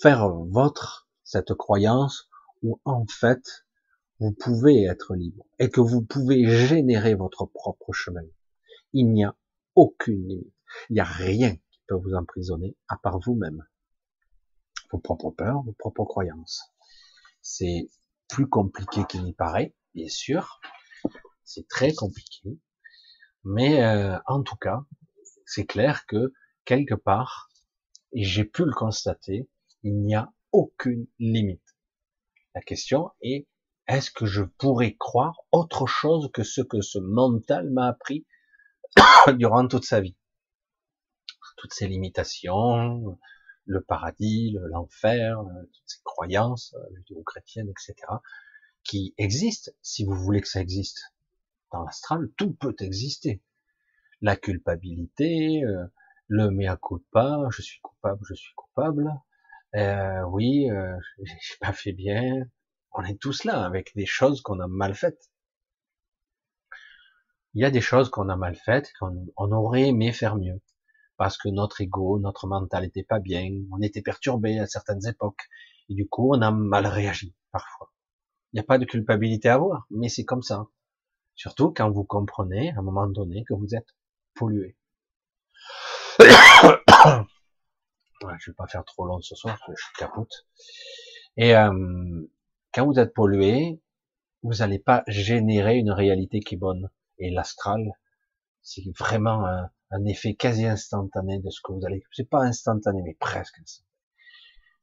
[0.02, 2.30] faire votre cette croyance
[2.64, 3.66] où en fait
[4.20, 8.26] vous pouvez être libre et que vous pouvez générer votre propre chemin.
[8.94, 9.36] Il n'y a
[9.76, 10.54] aucune limite.
[10.90, 13.66] Il n'y a rien qui peut vous emprisonner à part vous-même.
[14.92, 16.64] Vos propres peurs, vos propres croyances.
[17.42, 17.90] C'est
[18.30, 20.62] plus compliqué qu'il n'y paraît, bien sûr.
[21.44, 22.60] C'est très compliqué.
[23.44, 24.82] Mais euh, en tout cas,
[25.46, 27.50] c'est clair que quelque part,
[28.14, 29.50] et j'ai pu le constater,
[29.84, 31.64] il n'y a aucune limite.
[32.54, 33.48] La question est,
[33.88, 38.28] est-ce que je pourrais croire autre chose que ce que ce mental m'a appris
[39.38, 40.16] durant toute sa vie?
[41.58, 43.18] Toutes ces limitations,
[43.70, 45.38] le paradis, l'enfer,
[45.72, 47.96] toutes ces croyances judéo-chrétiennes, etc.,
[48.84, 51.14] qui existent, si vous voulez que ça existe.
[51.72, 53.44] Dans l'astral, tout peut exister.
[54.22, 55.86] La culpabilité, euh,
[56.28, 59.08] le mea culpa, je suis coupable, je suis coupable.
[59.76, 62.46] Euh, oui, euh, j'ai pas fait bien.
[62.92, 65.30] On est tous là avec des choses qu'on a mal faites.
[67.54, 70.60] Il y a des choses qu'on a mal faites, qu'on on aurait aimé faire mieux,
[71.20, 75.50] parce que notre ego, notre mental n'était pas bien, on était perturbé à certaines époques,
[75.90, 77.92] et du coup on a mal réagi parfois.
[78.52, 80.68] Il n'y a pas de culpabilité à avoir, mais c'est comme ça.
[81.36, 83.90] Surtout quand vous comprenez à un moment donné que vous êtes
[84.34, 84.78] pollué.
[86.20, 86.26] je
[88.52, 90.48] vais pas faire trop long ce soir, parce que je capote.
[91.36, 92.30] Et euh,
[92.74, 93.82] quand vous êtes pollué,
[94.44, 96.90] vous n'allez pas générer une réalité qui est bonne.
[97.18, 97.92] Et l'astral,
[98.62, 102.04] c'est vraiment un, un, effet quasi instantané de ce que vous allez.
[102.12, 103.60] C'est pas instantané, mais presque.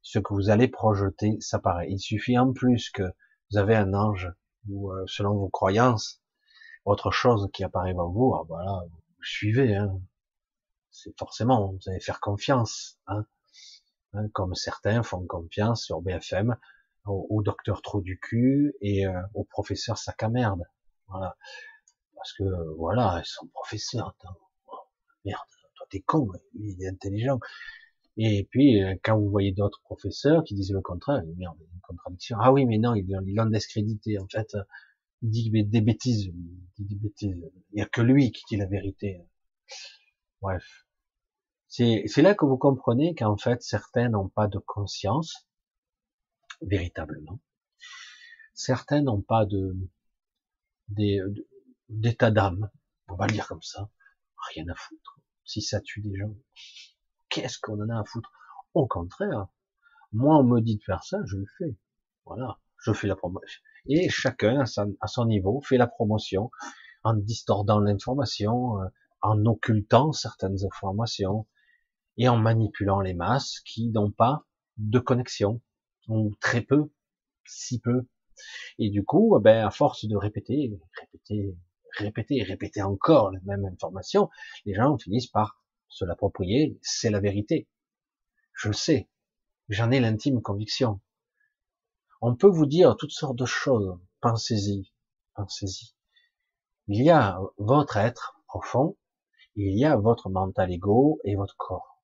[0.03, 1.91] Ce que vous allez projeter, ça paraît.
[1.91, 3.03] Il suffit en plus que
[3.51, 4.31] vous avez un ange
[4.69, 6.23] ou euh, selon vos croyances,
[6.85, 8.35] autre chose qui apparaît dans vous.
[8.35, 9.77] Ah, voilà, vous suivez.
[9.77, 10.01] Hein.
[10.91, 12.99] C'est forcément, vous allez faire confiance.
[13.07, 13.27] Hein.
[14.13, 16.57] Hein, comme certains font confiance sur BFM
[17.07, 20.63] au, docteur Trou du cul et euh, au professeur sac à merde.
[21.09, 21.37] Voilà.
[22.15, 22.45] Parce que,
[22.77, 24.15] voilà, ils sont professeurs.
[25.27, 25.41] Merde,
[25.74, 27.39] toi t'es con, il est intelligent.
[28.16, 32.39] Et puis, euh, quand vous voyez d'autres professeurs qui disent le contraire, merde, une contradiction.
[32.41, 34.18] Ah oui, mais non, ils l'ont discrédité.
[34.18, 34.57] En fait,
[35.22, 36.33] il dit des bêtises.
[36.79, 37.37] Il dit des bêtises.
[37.72, 39.20] Il n'y a que lui qui dit la vérité.
[40.41, 40.87] Bref.
[41.68, 45.47] C'est là que vous comprenez qu'en fait, certains n'ont pas de conscience,
[46.62, 47.39] véritablement.
[48.55, 49.77] Certains n'ont pas de
[51.89, 52.70] d'état d'âme,
[53.09, 53.91] on va le dire comme ça.
[54.55, 55.21] Rien à foutre.
[55.45, 56.35] Si ça tue des gens,
[57.29, 58.31] qu'est-ce qu'on en a à foutre?
[58.75, 59.47] Au contraire,
[60.13, 61.77] moi on me dit de faire ça, je le fais.
[62.25, 63.63] Voilà, je fais la promotion.
[63.89, 64.65] Et chacun
[65.01, 66.51] à son niveau fait la promotion
[67.05, 68.89] en distordant l'information, euh,
[69.23, 71.47] en occultant certaines informations,
[72.17, 74.45] et en manipulant les masses qui n'ont pas
[74.77, 75.61] de connexion,
[76.09, 76.91] ou très peu,
[77.45, 78.09] si peu.
[78.79, 81.57] Et du coup, ben, à force de répéter, répéter,
[81.99, 84.31] répéter, répéter encore la même information,
[84.65, 87.69] les gens finissent par se l'approprier, c'est la vérité.
[88.53, 89.09] Je le sais.
[89.69, 91.01] J'en ai l'intime conviction.
[92.21, 93.99] On peut vous dire toutes sortes de choses.
[94.21, 94.93] Pensez-y.
[95.35, 95.95] Pensez-y.
[96.89, 98.97] Il y a votre être profond,
[99.57, 102.03] il y a votre mental ego et votre corps.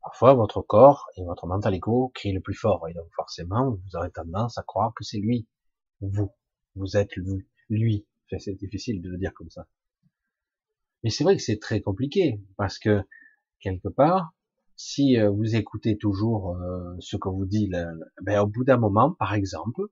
[0.00, 3.96] Parfois, votre corps et votre mental ego crient le plus fort, et donc forcément, vous
[3.96, 5.46] aurez tendance à croire que c'est lui,
[6.00, 6.32] vous,
[6.76, 8.06] vous êtes lui, lui.
[8.38, 9.66] C'est difficile de le dire comme ça.
[11.02, 13.02] Mais c'est vrai que c'est très compliqué, parce que,
[13.60, 14.32] quelque part,
[14.76, 17.70] si euh, vous écoutez toujours euh, ce que vous dit,
[18.22, 19.82] ben, au bout d'un moment, par exemple,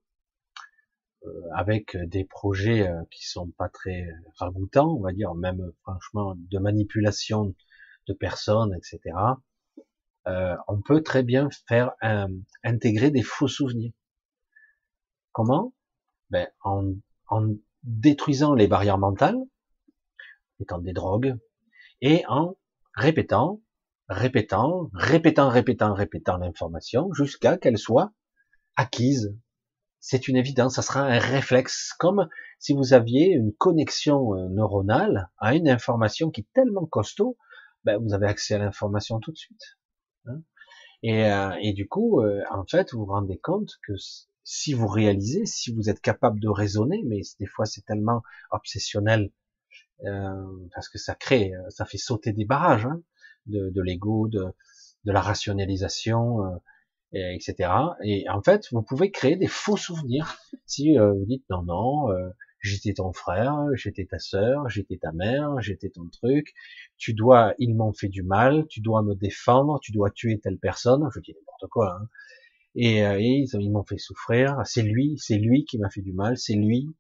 [1.25, 6.59] euh, avec des projets qui sont pas très ragoûtants, on va dire, même franchement, de
[6.59, 7.55] manipulation
[8.07, 9.15] de personnes, etc.,
[10.27, 11.93] euh, on peut très bien faire
[12.63, 13.93] intégrer des faux souvenirs.
[15.33, 15.75] Comment?
[16.31, 16.95] Ben, en,
[17.29, 17.55] en
[17.85, 19.39] détruisant les barrières mentales,
[20.61, 21.37] étant des drogues,
[22.01, 22.57] et en
[22.95, 23.61] répétant,
[24.09, 28.13] répétant, répétant, répétant, répétant l'information jusqu'à qu'elle soit
[28.77, 29.37] acquise.
[30.01, 32.29] C'est une évidence, ça sera un réflexe, comme
[32.59, 37.37] si vous aviez une connexion euh, neuronale à une information qui est tellement costaud,
[37.85, 39.79] ben vous avez accès à l'information tout de suite.
[40.27, 40.41] Hein.
[41.03, 43.93] et, euh, et, du coup, euh, en fait, vous vous rendez compte que
[44.45, 49.31] si vous réalisez, si vous êtes capable de raisonner, mais des fois c'est tellement obsessionnel
[50.05, 53.03] euh, parce que ça crée, ça fait sauter des barrages hein,
[53.47, 54.45] de, de l'ego, de,
[55.05, 56.41] de la rationalisation,
[57.13, 57.71] et, etc.
[58.05, 60.37] Et en fait, vous pouvez créer des faux souvenirs
[60.67, 62.09] si vous dites non, non,
[62.61, 66.55] j'étais ton frère, j'étais ta sœur, j'étais ta mère, j'étais ton truc,
[66.97, 70.59] tu dois, ils m'ont fait du mal, tu dois me défendre, tu dois tuer telle
[70.59, 72.09] personne, je dis n'importe quoi, hein.
[72.75, 76.37] Et, euh, ils, m'ont fait souffrir, c'est lui, c'est lui qui m'a fait du mal,
[76.37, 76.95] c'est lui,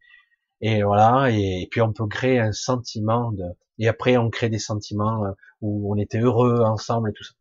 [0.61, 3.45] et voilà, et, puis on peut créer un sentiment de,
[3.79, 7.35] et après on crée des sentiments euh, où on était heureux ensemble et tout ça.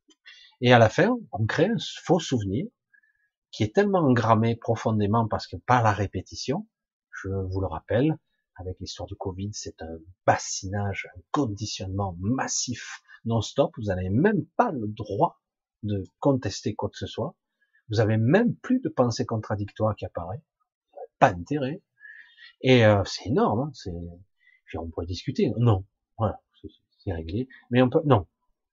[0.62, 2.66] Et à la fin, on crée un faux souvenir
[3.52, 6.68] qui est tellement engrammé profondément parce que par la répétition,
[7.12, 8.18] je vous le rappelle,
[8.56, 13.72] avec l'histoire du Covid, c'est un bassinage, un conditionnement massif, non-stop.
[13.78, 15.42] Vous n'avez même pas le droit
[15.84, 17.36] de contester quoi que ce soit.
[17.90, 20.42] Vous avez même plus de pensée contradictoire qui apparaît.
[21.20, 21.82] Pas d'intérêt.
[22.62, 23.72] Et euh, c'est énorme.
[23.72, 23.92] Hein,
[24.76, 25.52] on pourrait discuter.
[25.58, 25.86] Non,
[26.18, 26.42] Voilà,
[27.04, 27.48] c'est réglé.
[27.70, 28.28] Mais on peut, non.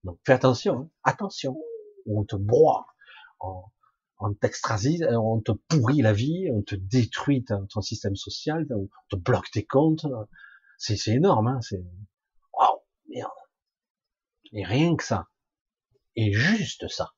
[0.04, 0.90] Donc fais attention, hein.
[1.04, 1.60] attention.
[2.06, 2.86] On te broie,
[3.40, 3.62] on,
[4.20, 9.16] on t'extrasise, on te pourrit la vie, on te détruit ton, système social, on te
[9.16, 10.06] bloque tes comptes.
[10.78, 11.60] C'est énorme, hein.
[11.62, 11.82] C'est
[12.52, 13.30] waouh, merde.
[14.52, 15.28] Et rien que ça,
[16.16, 17.14] et juste ça,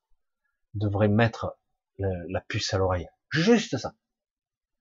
[0.75, 1.59] devrait mettre
[1.99, 3.09] la puce à l'oreille.
[3.31, 3.95] Juste ça.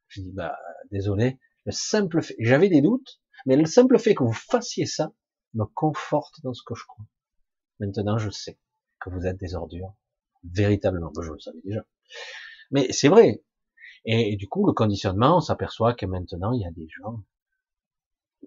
[0.08, 0.58] Je dis bah
[0.92, 5.14] désolé, le simple fait, j'avais des doutes, mais le simple fait que vous fassiez ça
[5.54, 7.06] me conforte dans ce que je crois.
[7.80, 8.60] Maintenant, je sais
[9.00, 9.94] que vous êtes des ordures,
[10.44, 11.12] véritablement.
[11.20, 11.86] Je le savais déjà.
[12.72, 13.44] Mais c'est vrai.
[14.06, 17.24] Et, du coup, le conditionnement, on s'aperçoit que maintenant, il y a des gens,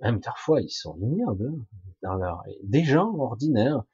[0.02, 1.66] même parfois, ils sont ignobles hein,
[2.02, 3.84] dans leur, des gens ordinaires.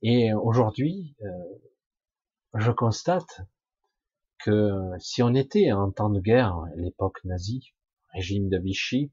[0.00, 1.28] Et aujourd'hui, euh,
[2.54, 3.42] je constate
[4.38, 7.74] que si on était en temps de guerre, l'époque nazie,
[8.12, 9.12] régime de Vichy,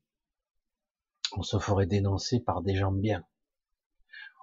[1.37, 3.25] on se ferait dénoncer par des gens bien.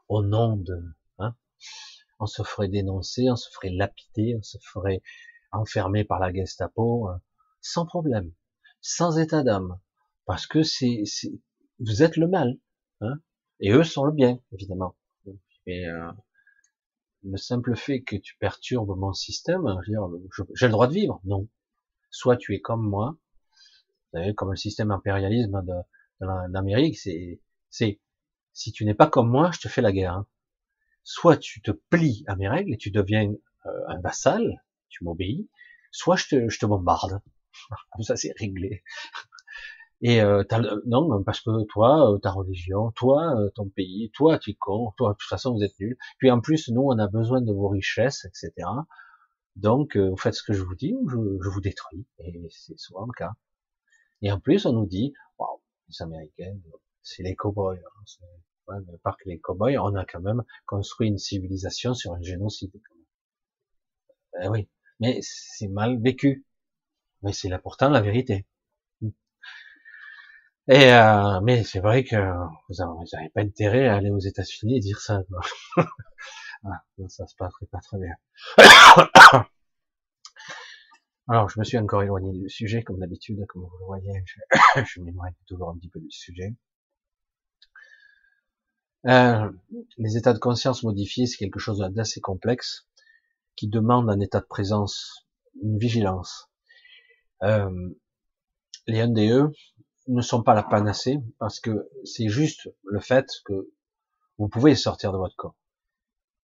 [0.09, 0.77] Au nom de,
[1.19, 1.35] hein,
[2.19, 5.03] on se ferait dénoncer, on se ferait lapider, on se ferait
[5.53, 7.17] enfermer par la Gestapo, euh,
[7.61, 8.33] sans problème,
[8.81, 9.79] sans état d'âme,
[10.27, 11.05] parce que c'est,
[11.79, 12.59] vous êtes le mal,
[13.01, 13.15] hein,
[13.61, 14.97] et eux sont le bien, évidemment.
[15.69, 16.13] Euh,
[17.25, 21.49] le simple fait que tu perturbes mon système, j'ai le droit de vivre, non.
[22.11, 23.17] Soit tu es comme moi,
[24.13, 25.75] vous savez, comme le système impérialisme de,
[26.53, 27.41] l'Amérique, c'est,
[28.53, 30.15] si tu n'es pas comme moi, je te fais la guerre.
[30.15, 30.27] Hein.
[31.05, 33.33] Soit tu te plies à mes règles et tu deviens
[33.67, 35.49] euh, un vassal, tu m'obéis,
[35.91, 37.21] soit je te, je te bombarde.
[37.91, 38.85] Comme ça, c'est réglé.
[40.03, 40.43] Et euh,
[40.87, 44.93] non, parce que toi, euh, ta religion, toi, euh, ton pays, toi, tu es toi,
[44.99, 45.97] de toute façon, vous êtes nul.
[46.19, 48.69] Puis en plus, nous, on a besoin de vos richesses, etc.
[49.57, 52.05] Donc, vous faites ce que je vous dis ou je, je vous détruis.
[52.19, 53.33] Et c'est souvent le cas.
[54.23, 56.57] Et en plus, on nous dit, waouh, les Américains,
[57.03, 57.77] c'est les cow-boys.
[57.77, 58.27] Hein,
[58.69, 62.23] ouais, mais par que les cow-boys, on a quand même construit une civilisation sur un
[62.23, 62.73] génocide.
[64.43, 64.69] Eh oui,
[65.01, 66.45] mais c'est mal vécu.
[67.23, 68.47] Mais c'est là pourtant la vérité.
[70.69, 72.17] Et euh, mais c'est vrai que
[72.69, 72.75] vous
[73.13, 75.23] n'avez pas intérêt à aller aux États-Unis et dire ça.
[75.77, 78.15] ah, ça se passerait pas très bien.
[81.29, 84.39] Alors, je me suis encore éloigné du sujet, comme d'habitude, comme vous le voyez, je,
[84.85, 86.55] je m'éloigne toujours un petit peu du sujet.
[89.07, 89.51] Euh,
[89.99, 92.87] les états de conscience modifiés, c'est quelque chose d'assez complexe,
[93.57, 95.27] qui demande un état de présence,
[95.63, 96.51] une vigilance.
[97.43, 97.91] Euh,
[98.87, 99.53] les NDE
[100.09, 103.73] ne sont pas la panacée, parce que c'est juste le fait que
[104.39, 105.57] vous pouvez sortir de votre corps.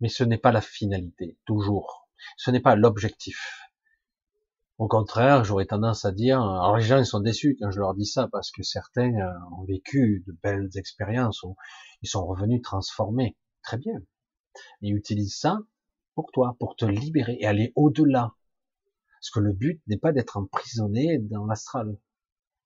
[0.01, 2.09] Mais ce n'est pas la finalité, toujours.
[2.37, 3.69] Ce n'est pas l'objectif.
[4.79, 7.95] Au contraire, j'aurais tendance à dire, alors les gens ils sont déçus quand je leur
[7.95, 11.57] dis ça parce que certains euh, ont vécu de belles expériences, où
[12.03, 14.01] ils sont revenus transformés, très bien.
[14.81, 15.59] Ils utilisent ça
[16.15, 18.35] pour toi, pour te libérer et aller au-delà.
[19.19, 21.99] Parce que le but n'est pas d'être emprisonné dans l'astral,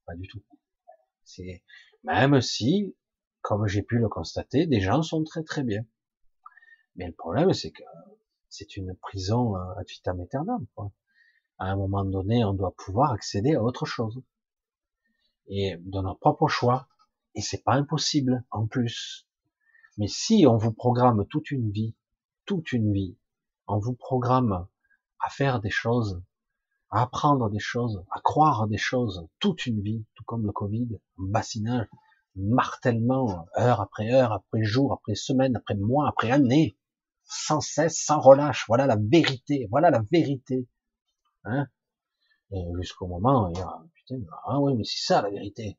[0.05, 0.43] pas du tout.
[1.25, 1.63] C'est
[2.05, 2.97] même si,
[3.41, 5.85] comme j'ai pu le constater, des gens sont très très bien.
[6.97, 7.83] Mais le problème, c'est que
[8.49, 10.67] c'est une prison à euh, vitam aeternam.
[10.75, 10.93] Quoi
[11.63, 14.21] à un moment donné, on doit pouvoir accéder à autre chose.
[15.47, 16.89] Et de notre propre choix.
[17.37, 19.29] Et c'est pas impossible, en plus.
[19.97, 21.95] Mais si on vous programme toute une vie,
[22.47, 23.17] toute une vie,
[23.69, 24.67] on vous programme
[25.21, 26.21] à faire des choses,
[26.93, 30.89] à apprendre des choses, à croire des choses, toute une vie, tout comme le Covid,
[31.19, 31.89] un bassinage,
[32.37, 36.77] martèlement, heure après heure, après jour, après semaine, après mois, après année,
[37.25, 38.67] sans cesse, sans relâche.
[38.69, 40.69] Voilà la vérité, voilà la vérité.
[41.45, 41.67] Hein?
[42.53, 45.79] Et jusqu'au moment, il y a, putain, ah oui, mais c'est ça la vérité.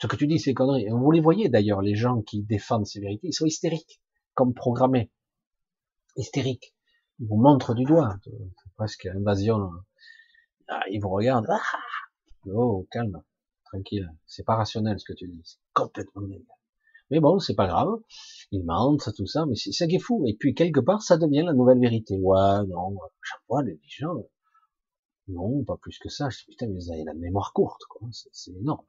[0.00, 0.88] Ce que tu dis, c'est conneries.
[0.88, 4.00] Vous les voyez d'ailleurs, les gens qui défendent ces vérités, ils sont hystériques,
[4.34, 5.10] comme programmés.
[6.16, 6.76] Hystériques.
[7.18, 8.16] Ils vous montrent du doigt.
[8.24, 9.70] C'est presque invasion.
[10.68, 11.48] Ah, ils vous regardent.
[11.50, 11.60] Ah
[12.46, 13.22] oh, calme.
[13.64, 14.10] Tranquille.
[14.26, 15.40] C'est pas rationnel ce que tu dis.
[15.44, 16.44] C'est complètement délire.
[17.10, 18.00] Mais bon, c'est pas grave.
[18.50, 20.24] Ils mentent, tout ça, mais c'est ça qui est fou.
[20.26, 22.18] Et puis, quelque part, ça devient la nouvelle vérité.
[22.18, 24.14] Ouais, non, chaque fois, les gens,
[25.28, 26.30] non, pas plus que ça.
[26.30, 28.08] Je dis, putain, mais vous avez la mémoire courte, quoi.
[28.10, 28.86] C'est énorme.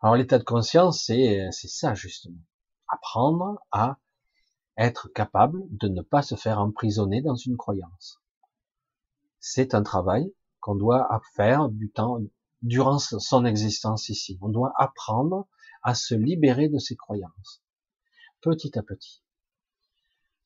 [0.00, 2.40] Alors, l'état de conscience, c'est, c'est ça, justement.
[2.88, 3.98] Apprendre à
[4.76, 8.20] être capable de ne pas se faire emprisonner dans une croyance.
[9.46, 12.18] C'est un travail qu'on doit faire du temps,
[12.62, 14.38] durant son existence ici.
[14.40, 15.46] On doit apprendre
[15.82, 17.62] à se libérer de ses croyances.
[18.40, 19.22] Petit à petit.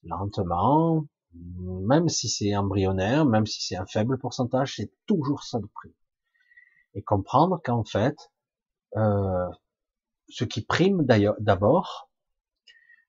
[0.02, 5.66] Lentement, même si c'est embryonnaire, même si c'est un faible pourcentage, c'est toujours ça de
[5.66, 5.94] prix.
[6.94, 8.32] Et comprendre qu'en fait,
[8.96, 9.48] euh,
[10.28, 11.06] ce qui prime
[11.38, 12.07] d'abord,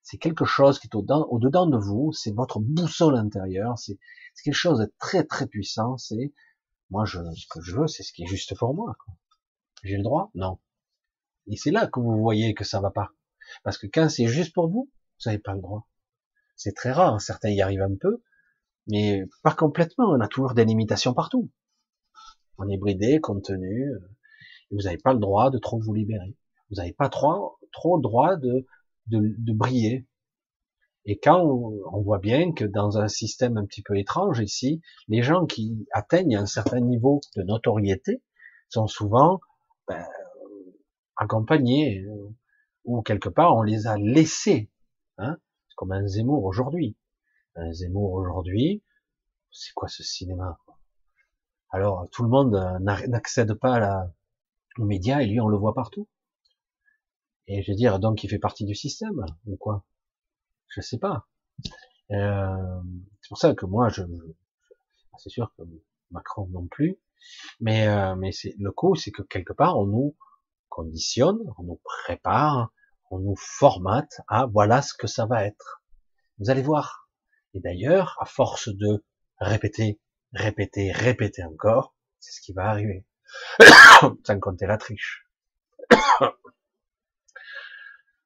[0.09, 3.99] c'est quelque chose qui est au-dedans de vous, c'est votre boussole intérieure, c'est
[4.43, 6.33] quelque chose de très très puissant, c'est
[6.89, 8.95] moi je, ce que je veux, c'est ce qui est juste pour moi.
[9.83, 10.31] J'ai le droit?
[10.33, 10.57] Non.
[11.45, 13.11] Et c'est là que vous voyez que ça va pas.
[13.63, 15.87] Parce que quand c'est juste pour vous, vous n'avez pas le droit.
[16.55, 18.23] C'est très rare, certains y arrivent un peu,
[18.87, 21.51] mais pas complètement, on a toujours des limitations partout.
[22.57, 23.99] On est bridé, contenu, euh,
[24.71, 26.35] et vous n'avez pas le droit de trop vous libérer.
[26.71, 28.65] Vous n'avez pas trop, trop le droit de,
[29.09, 30.07] de, briller.
[31.05, 35.23] Et quand on, voit bien que dans un système un petit peu étrange ici, les
[35.23, 38.21] gens qui atteignent un certain niveau de notoriété
[38.69, 39.39] sont souvent
[39.87, 40.05] ben,
[41.15, 42.35] accompagnés euh,
[42.85, 44.69] ou quelque part on les a laissés,
[45.17, 45.37] hein,
[45.75, 46.97] comme un Zemmour aujourd'hui.
[47.55, 48.83] Un Zemmour aujourd'hui,
[49.51, 50.59] c'est quoi ce cinéma?
[51.71, 54.13] Alors tout le monde n'accède pas à la,
[54.77, 56.07] aux médias et lui on le voit partout.
[57.49, 59.83] Et je veux dire, donc il fait partie du système ou quoi?
[60.67, 61.27] Je sais pas.
[62.11, 62.81] Euh,
[63.21, 64.03] c'est pour ça que moi, je,
[65.17, 65.63] c'est sûr que
[66.11, 66.99] Macron non plus,
[67.59, 70.15] mais euh, mais c'est le coup, c'est que quelque part on nous
[70.69, 72.71] conditionne, on nous prépare,
[73.09, 75.81] on nous formate à voilà ce que ça va être.
[76.37, 77.09] Vous allez voir.
[77.55, 79.03] Et d'ailleurs, à force de
[79.39, 79.99] répéter,
[80.33, 83.07] répéter, répéter encore, c'est ce qui va arriver.
[84.23, 85.25] Sans compter la triche.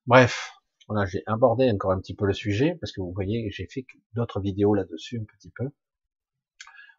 [0.08, 0.51] Bref,
[0.88, 3.86] voilà, j'ai abordé encore un petit peu le sujet, parce que vous voyez, j'ai fait
[4.14, 5.70] d'autres vidéos là-dessus un petit peu,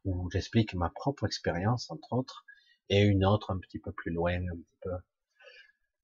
[0.05, 2.45] où j'explique ma propre expérience, entre autres,
[2.89, 4.91] et une autre un petit peu plus loin, un petit peu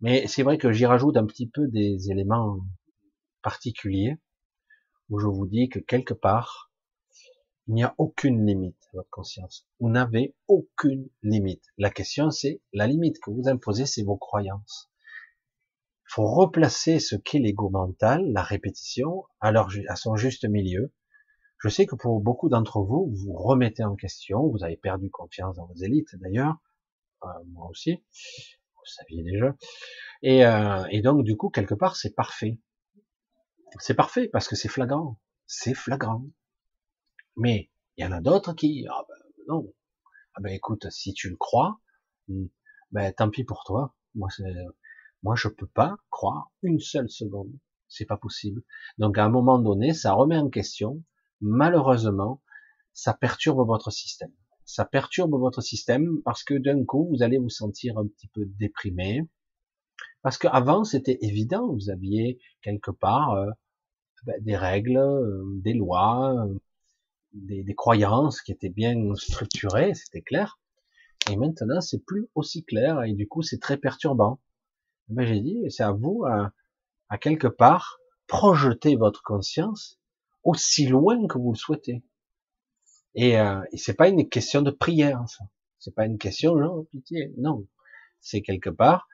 [0.00, 2.58] mais c'est vrai que j'y rajoute un petit peu des éléments
[3.42, 4.16] particuliers
[5.10, 6.70] où je vous dis que quelque part,
[7.66, 9.68] il n'y a aucune limite à votre conscience.
[9.78, 11.64] Vous n'avez aucune limite.
[11.76, 14.89] La question, c'est la limite que vous imposez, c'est vos croyances.
[16.12, 20.92] Faut replacer ce qu'est l'ego mental, la répétition, à, leur, à son juste milieu.
[21.62, 25.54] Je sais que pour beaucoup d'entre vous, vous remettez en question, vous avez perdu confiance
[25.54, 26.56] dans vos élites d'ailleurs,
[27.22, 28.02] euh, moi aussi,
[28.74, 29.54] vous saviez déjà.
[30.22, 32.58] Et, euh, donc, du coup, quelque part, c'est parfait.
[33.78, 35.20] C'est parfait parce que c'est flagrant.
[35.46, 36.24] C'est flagrant.
[37.36, 39.72] Mais il y en a d'autres qui, ah ben non.
[40.34, 41.78] Ah ben écoute, si tu le crois,
[42.26, 42.46] hmm,
[42.90, 43.94] ben tant pis pour toi.
[44.16, 44.28] Moi,
[45.22, 47.52] moi, je peux pas croire une seule seconde.
[47.88, 48.62] C'est pas possible.
[48.98, 51.02] Donc, à un moment donné, ça remet en question.
[51.40, 52.42] Malheureusement,
[52.92, 54.32] ça perturbe votre système
[54.70, 58.44] ça perturbe votre système parce que d'un coup, vous allez vous sentir un petit peu
[58.46, 59.26] déprimé.
[60.22, 63.50] Parce qu'avant, c'était évident, vous aviez quelque part euh,
[64.24, 66.54] ben, des règles, euh, des lois, euh,
[67.32, 70.60] des, des, croyances qui étaient bien structurées, c'était clair.
[71.30, 74.38] Et maintenant, c'est plus aussi clair et du coup, c'est très perturbant.
[75.10, 76.52] Ben, j'ai dit, c'est à vous à,
[77.08, 79.98] à quelque part projeter votre conscience
[80.44, 82.04] aussi loin que vous le souhaitez.
[83.14, 85.44] Et, euh, c'est pas une question de prière, ça.
[85.78, 87.32] C'est pas une question, genre, pitié.
[87.38, 87.66] Non.
[88.20, 89.08] C'est quelque part,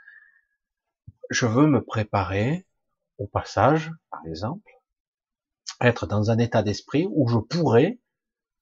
[1.31, 2.67] je veux me préparer
[3.19, 4.71] au passage, par exemple,
[5.81, 7.99] être dans un état d'esprit où je pourrais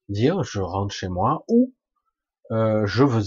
[0.09, 1.75] dire, je rentre chez moi, ou
[2.51, 3.23] euh, je, veux,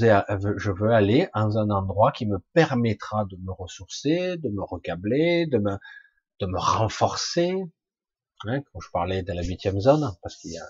[0.58, 5.48] je veux aller dans un endroit qui me permettra de me ressourcer, de me recabler,
[5.48, 5.78] de me,
[6.40, 7.54] de me renforcer.
[8.46, 10.70] Hein, quand je parlais de la huitième zone, parce qu'il y a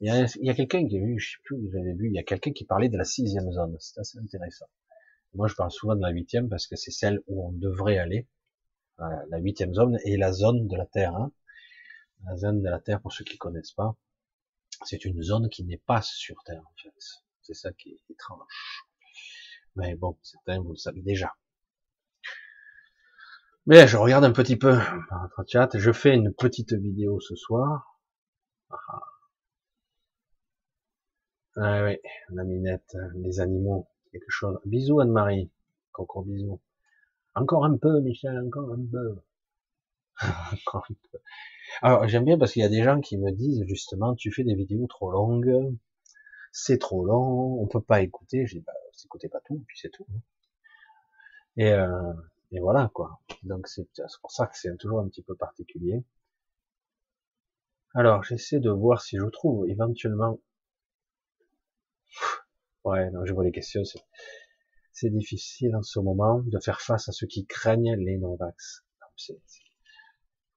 [0.00, 0.08] il
[0.42, 2.22] y a, quelqu'un qui a vu, je sais plus vous avez vu, il y a
[2.22, 3.76] quelqu'un qui parlait de la sixième zone.
[3.80, 4.66] C'est assez intéressant.
[5.34, 8.28] Moi, je parle souvent de la huitième parce que c'est celle où on devrait aller.
[8.98, 11.14] La huitième zone est la zone de la Terre.
[11.14, 11.32] Hein.
[12.26, 13.96] La zone de la Terre, pour ceux qui connaissent pas,
[14.84, 17.25] c'est une zone qui n'est pas sur Terre, en fait.
[17.46, 18.42] C'est ça qui est étrange.
[19.76, 21.32] Mais bon, certains, vous le savez déjà.
[23.66, 25.78] Mais je regarde un petit peu votre chat.
[25.78, 28.00] Je fais une petite vidéo ce soir.
[28.68, 29.00] Ah,
[31.56, 31.98] ah oui,
[32.30, 34.58] la minette, les animaux, quelque chose.
[34.64, 35.52] Bisous Anne-Marie.
[35.94, 36.60] Encore bisous.
[37.36, 39.22] Encore un peu, Michel, encore un peu.
[40.52, 41.18] encore un peu.
[41.82, 44.42] Alors, j'aime bien parce qu'il y a des gens qui me disent, justement, tu fais
[44.42, 45.76] des vidéos trop longues,
[46.58, 48.46] c'est trop long, on peut pas écouter.
[48.46, 48.72] Je dis, bah,
[49.04, 50.06] écoutez pas tout, puis c'est tout.
[51.58, 52.14] Et, euh,
[52.50, 53.20] et voilà, quoi.
[53.42, 53.86] Donc, c'est
[54.22, 56.02] pour ça que c'est toujours un petit peu particulier.
[57.94, 60.40] Alors, j'essaie de voir si je trouve éventuellement
[62.84, 63.82] Ouais, non, je vois les questions.
[64.92, 68.82] C'est difficile en ce moment de faire face à ceux qui craignent les non-vax.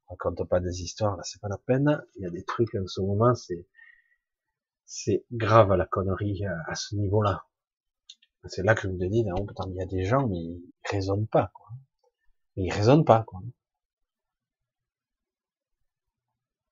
[0.08, 2.02] On raconte pas des histoires, là, c'est pas la peine.
[2.16, 3.68] Il y a des trucs en ce moment, c'est,
[4.90, 7.46] c'est grave à la connerie à, ce niveau-là.
[8.46, 11.28] C'est là que je me dis, non, il y a des gens, mais ils raisonnent
[11.28, 11.68] pas, quoi.
[12.56, 13.24] Mais il raisonne pas.
[13.24, 13.40] Quoi.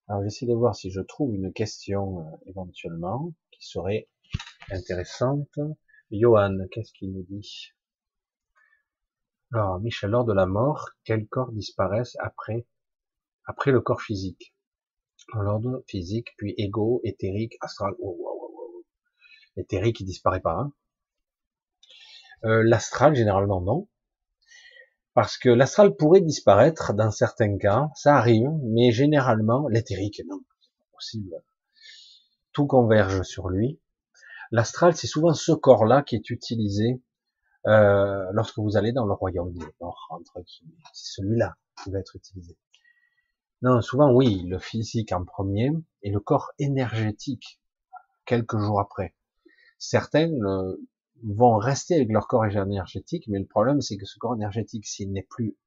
[0.08, 4.10] Alors j'essaie de voir si je trouve une question euh, éventuellement qui serait
[4.72, 5.60] intéressante.
[6.10, 7.74] Johan, qu'est-ce qu'il nous dit?
[9.54, 12.66] Alors Michel, lors de la mort, quels corps disparaissent après
[13.46, 14.57] après le corps physique?
[15.34, 17.94] L'ordre physique, puis égo, éthérique, astral.
[18.00, 18.86] Oh, oh, oh,
[19.58, 20.54] éthérique, il disparaît pas.
[20.54, 20.74] Hein
[22.46, 23.88] euh, l'astral, généralement non.
[25.14, 30.92] Parce que l'astral pourrait disparaître dans certains cas, ça arrive, mais généralement, l'éthérique, non, c'est
[30.92, 31.44] possible.
[32.54, 33.80] Tout converge sur lui.
[34.52, 37.02] L'astral, c'est souvent ce corps-là qui est utilisé
[37.66, 40.78] euh, lorsque vous allez dans le royaume des morts, entre guillemets.
[40.94, 42.56] C'est celui-là qui va être utilisé.
[43.62, 45.72] Non, souvent oui, le physique en premier
[46.04, 47.60] et le corps énergétique
[48.26, 49.16] quelques jours après.
[49.80, 50.78] Certains euh,
[51.24, 55.12] vont rester avec leur corps énergétique, mais le problème c'est que ce corps énergétique, s'il
[55.12, 55.58] n'est plus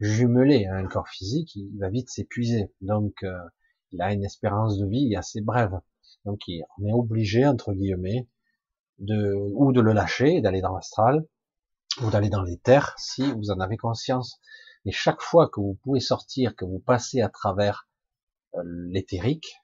[0.00, 2.72] jumelé à un corps physique, il va vite s'épuiser.
[2.80, 3.38] Donc euh,
[3.90, 5.80] il a une espérance de vie assez brève.
[6.24, 6.40] Donc
[6.78, 8.28] on est obligé, entre guillemets,
[8.98, 11.26] de ou de le lâcher, d'aller dans l'astral,
[12.00, 14.40] ou d'aller dans les terres, si vous en avez conscience.
[14.84, 17.88] Mais chaque fois que vous pouvez sortir, que vous passez à travers
[18.54, 19.62] euh, l'éthérique,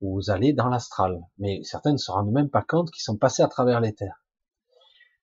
[0.00, 1.20] vous allez dans l'astral.
[1.38, 4.24] Mais certains ne se rendent même pas compte qu'ils sont passés à travers terres.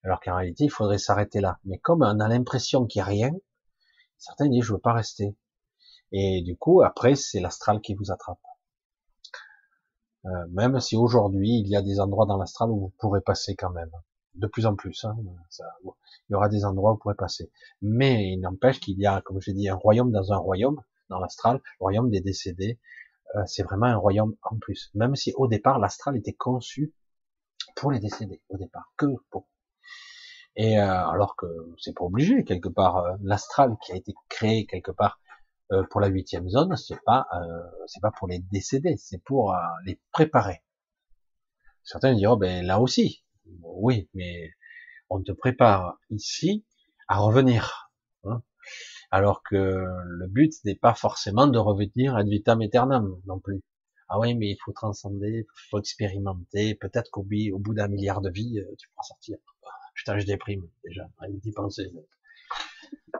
[0.03, 1.59] Alors qu'en réalité, il faudrait s'arrêter là.
[1.65, 3.31] Mais comme on a l'impression qu'il n'y a rien,
[4.17, 5.35] certains disent je veux pas rester.
[6.11, 8.41] Et du coup, après, c'est l'astral qui vous attrape.
[10.25, 13.55] Euh, même si aujourd'hui, il y a des endroits dans l'astral où vous pourrez passer
[13.55, 13.91] quand même.
[14.35, 15.03] De plus en plus.
[15.05, 15.15] Hein,
[16.29, 17.51] il y aura des endroits où vous pourrez passer.
[17.81, 21.19] Mais il n'empêche qu'il y a, comme j'ai dit, un royaume dans un royaume, dans
[21.19, 22.79] l'astral, le royaume des décédés.
[23.35, 24.91] Euh, c'est vraiment un royaume en plus.
[24.93, 26.93] Même si au départ, l'astral était conçu
[27.75, 29.47] pour les décédés, au départ, que pour
[30.57, 31.45] et euh, alors que
[31.77, 35.19] c'est pas obligé quelque part, euh, l'astral qui a été créé quelque part
[35.89, 37.29] pour la huitième zone, c'est pas
[37.87, 39.55] c'est pas pour les décéder, c'est pour
[39.85, 40.61] les préparer.
[41.81, 43.23] Certains diront ben là aussi,
[43.63, 44.51] oui, mais
[45.09, 46.65] on te prépare ici
[47.07, 47.91] à revenir.
[48.23, 48.41] Hein
[49.11, 53.61] alors que le but n'est pas forcément de revenir ad vitam aeternam non plus.
[54.07, 58.29] Ah oui, mais il faut transcender, il faut expérimenter, peut-être qu'au bout d'un milliard de
[58.29, 59.37] vies, tu pourras sortir.
[59.95, 61.91] Putain, je déprime déjà, d'y penser.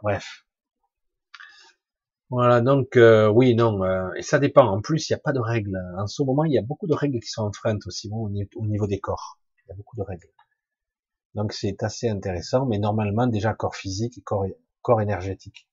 [0.02, 0.46] Bref.
[2.30, 4.66] Voilà, donc euh, oui, non, euh, et ça dépend.
[4.66, 5.78] En plus, il n'y a pas de règles.
[5.98, 8.88] En ce moment, il y a beaucoup de règles qui sont enfreintes aussi au niveau
[8.88, 9.41] des corps.
[9.72, 10.28] A beaucoup de règles.
[11.34, 14.46] Donc c'est assez intéressant, mais normalement déjà corps physique et corps,
[14.82, 15.70] corps énergétique.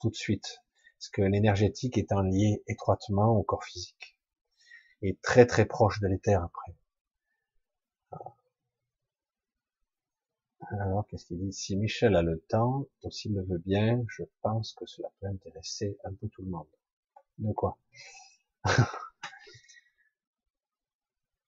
[0.00, 0.62] Tout de suite.
[0.98, 4.16] Parce que l'énergétique étant lié étroitement au corps physique.
[5.02, 6.74] Et très très proche de l'éther après.
[10.70, 11.52] Alors, qu'est-ce qu'il dit?
[11.52, 15.98] Si Michel a le temps, s'il le veut bien, je pense que cela peut intéresser
[16.04, 16.68] un peu tout le monde.
[17.38, 17.76] De quoi?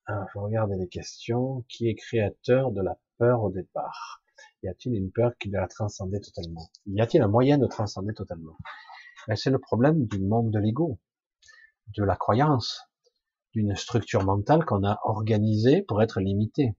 [0.06, 1.64] Alors, je regarde les questions.
[1.68, 4.22] Qui est créateur de la peur au départ?
[4.62, 6.68] Y a-t-il une peur qui doit transcender totalement?
[6.86, 8.56] Y a-t-il un moyen de transcender totalement?
[9.28, 10.98] Ben, C'est le problème du monde de l'ego,
[11.96, 12.88] de la croyance,
[13.52, 16.74] d'une structure mentale qu'on a organisée pour être limitée.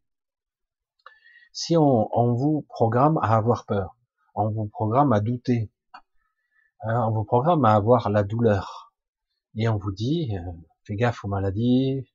[1.53, 3.95] Si on, vous programme à avoir peur,
[4.33, 5.71] on vous programme à douter,
[6.81, 8.91] hein, on vous programme à avoir la douleur,
[9.55, 10.51] et on vous dit, euh,
[10.83, 12.11] fais gaffe aux maladies,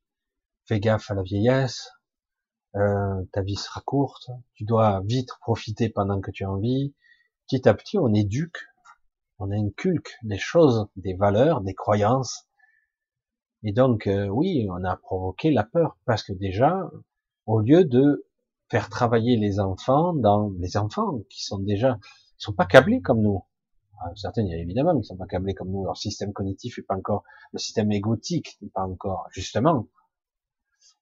[0.68, 1.90] fais gaffe à la vieillesse,
[2.76, 6.94] euh, ta vie sera courte, tu dois vite profiter pendant que tu en vis.
[7.46, 8.58] Petit à petit, on éduque,
[9.38, 12.46] on inculque des choses, des valeurs, des croyances.
[13.62, 16.90] Et donc, euh, oui, on a provoqué la peur, parce que déjà,
[17.46, 18.26] au lieu de
[18.70, 23.22] faire travailler les enfants dans les enfants qui sont déjà, ils sont pas câblés comme
[23.22, 23.42] nous.
[24.00, 25.84] Ah, certains, évidemment, ils sont pas câblés comme nous.
[25.84, 29.88] Leur système cognitif est pas encore, le système égotique n'est pas encore, justement.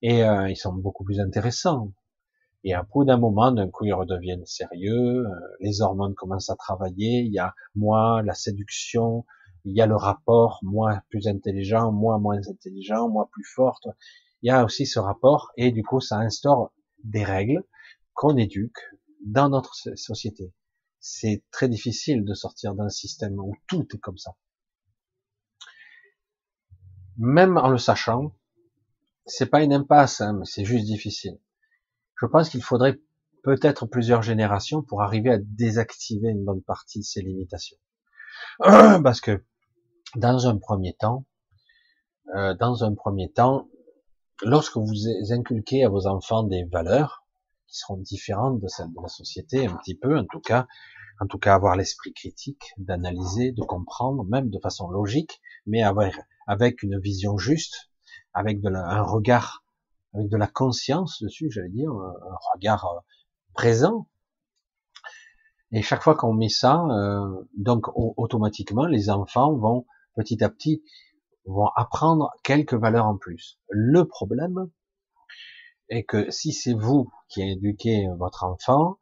[0.03, 1.93] Et euh, ils sont beaucoup plus intéressants.
[2.65, 5.27] Et à bout d'un moment, d'un coup, ils redeviennent sérieux.
[5.27, 5.31] Euh,
[5.61, 7.21] les hormones commencent à travailler.
[7.21, 9.25] Il y a moi, la séduction.
[9.65, 13.89] Il y a le rapport, moi plus intelligent, moi moins intelligent, moi plus forte.
[14.43, 16.73] Il y a aussi ce rapport, et du coup, ça instaure
[17.03, 17.65] des règles
[18.15, 18.79] qu'on éduque
[19.25, 20.53] dans notre société.
[21.01, 24.37] C'est très difficile de sortir d'un système où tout est comme ça.
[27.17, 28.37] Même en le sachant,
[29.27, 31.39] c'est pas une impasse, hein, mais c'est juste difficile.
[32.21, 33.01] Je pense qu'il faudrait
[33.43, 37.77] peut-être plusieurs générations pour arriver à désactiver une bonne partie de ces limitations.
[38.59, 39.45] Parce que
[40.15, 41.27] dans un premier temps,
[42.35, 43.69] euh, dans un premier temps,
[44.43, 44.95] lorsque vous
[45.31, 47.25] inculquez à vos enfants des valeurs
[47.67, 50.67] qui seront différentes de celles de la société, un petit peu en tout cas,
[51.21, 56.15] en tout cas avoir l'esprit critique, d'analyser, de comprendre, même de façon logique, mais avec,
[56.47, 57.86] avec une vision juste,
[58.37, 59.65] avec de un regard,
[60.13, 63.01] avec de la conscience dessus, j'allais dire, un regard euh,
[63.55, 64.09] présent.
[65.73, 70.83] Et chaque fois qu'on met ça, euh, donc automatiquement, les enfants vont petit à petit
[71.47, 73.59] vont apprendre quelques valeurs en plus.
[73.71, 74.71] Le problème
[75.89, 78.99] est que si c'est vous qui éduquez votre enfant,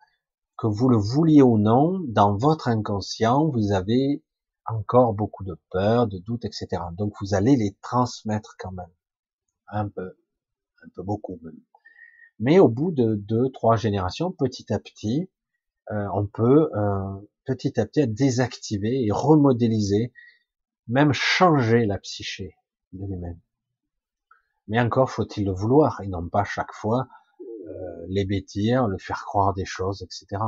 [0.56, 4.22] que vous le vouliez ou non, dans votre inconscient, vous avez
[4.66, 6.82] encore beaucoup de peur, de doutes, etc.
[6.92, 8.90] Donc vous allez les transmettre quand même.
[9.68, 10.16] Un peu.
[10.82, 11.60] Un peu beaucoup même.
[12.38, 15.30] Mais au bout de deux, trois générations, petit à petit,
[15.90, 20.12] euh, on peut euh, petit à petit désactiver et remodéliser,
[20.88, 22.56] même changer la psyché
[22.92, 23.40] de lui-même.
[24.68, 27.06] Mais encore faut-il le vouloir et non pas chaque fois
[27.40, 30.42] euh, les le faire croire des choses, etc.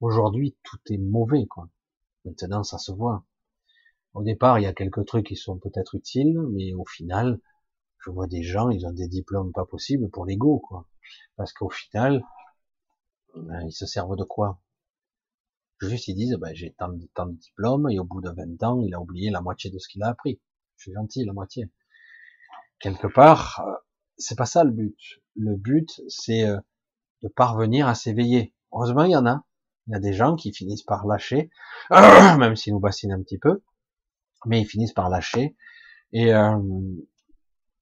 [0.00, 1.68] Aujourd'hui, tout est mauvais, quoi.
[2.24, 3.24] Maintenant, ça se voit.
[4.14, 7.40] Au départ, il y a quelques trucs qui sont peut-être utiles, mais au final,
[8.04, 10.86] je vois des gens, ils ont des diplômes pas possibles pour l'ego, quoi.
[11.36, 12.22] Parce qu'au final,
[13.34, 14.60] ben, ils se servent de quoi?
[15.80, 18.80] Juste, ils disent, ben, j'ai tant, tant de diplômes, et au bout de 20 ans,
[18.80, 20.40] il a oublié la moitié de ce qu'il a appris.
[20.76, 21.70] Je suis gentil, la moitié.
[22.80, 23.72] Quelque part, euh,
[24.16, 24.98] c'est pas ça le but.
[25.36, 26.58] Le but, c'est euh,
[27.22, 28.54] de parvenir à s'éveiller.
[28.72, 29.44] Heureusement, il y en a.
[29.86, 31.50] Il y a des gens qui finissent par lâcher,
[31.90, 33.62] même s'ils nous bassinent un petit peu,
[34.44, 35.56] mais ils finissent par lâcher
[36.12, 36.58] et, euh,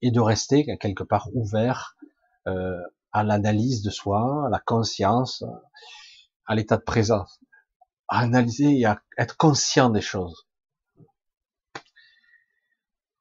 [0.02, 1.96] et de rester quelque part ouvert
[2.46, 2.80] euh,
[3.12, 5.44] à l'analyse de soi, à la conscience,
[6.46, 7.40] à l'état de présence,
[8.08, 10.46] à analyser et à être conscient des choses.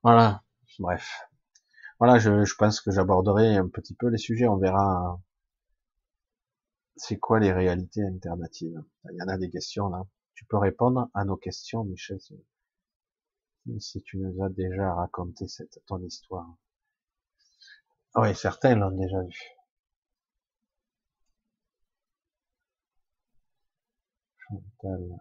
[0.04, 0.44] Voilà.
[0.80, 1.22] Bref.
[2.00, 4.48] Voilà, je, je pense que j'aborderai un petit peu les sujets.
[4.48, 5.20] On verra
[6.98, 8.82] c'est quoi les réalités alternatives
[9.12, 10.06] Il y en a des questions là.
[10.34, 12.20] Tu peux répondre à nos questions, Michel,
[13.80, 16.56] si tu nous as déjà raconté cette ton histoire.
[18.16, 19.40] Oui, certains l'ont déjà vu.
[24.48, 25.20] Chantal.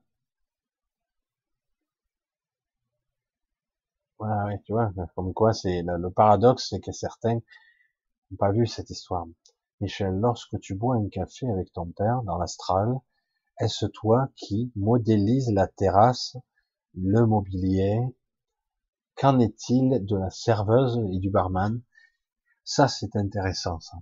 [4.19, 8.66] Voilà, oui, tu vois, comme quoi c'est le, paradoxe, c'est que certains n'ont pas vu
[8.66, 9.27] cette histoire.
[9.81, 12.95] Michel, lorsque tu bois un café avec ton père dans l'astral,
[13.61, 16.37] est-ce toi qui modélise la terrasse,
[16.95, 18.01] le mobilier?
[19.16, 21.83] Qu'en est-il de la serveuse et du barman?
[22.65, 23.99] Ça, c'est intéressant, ça.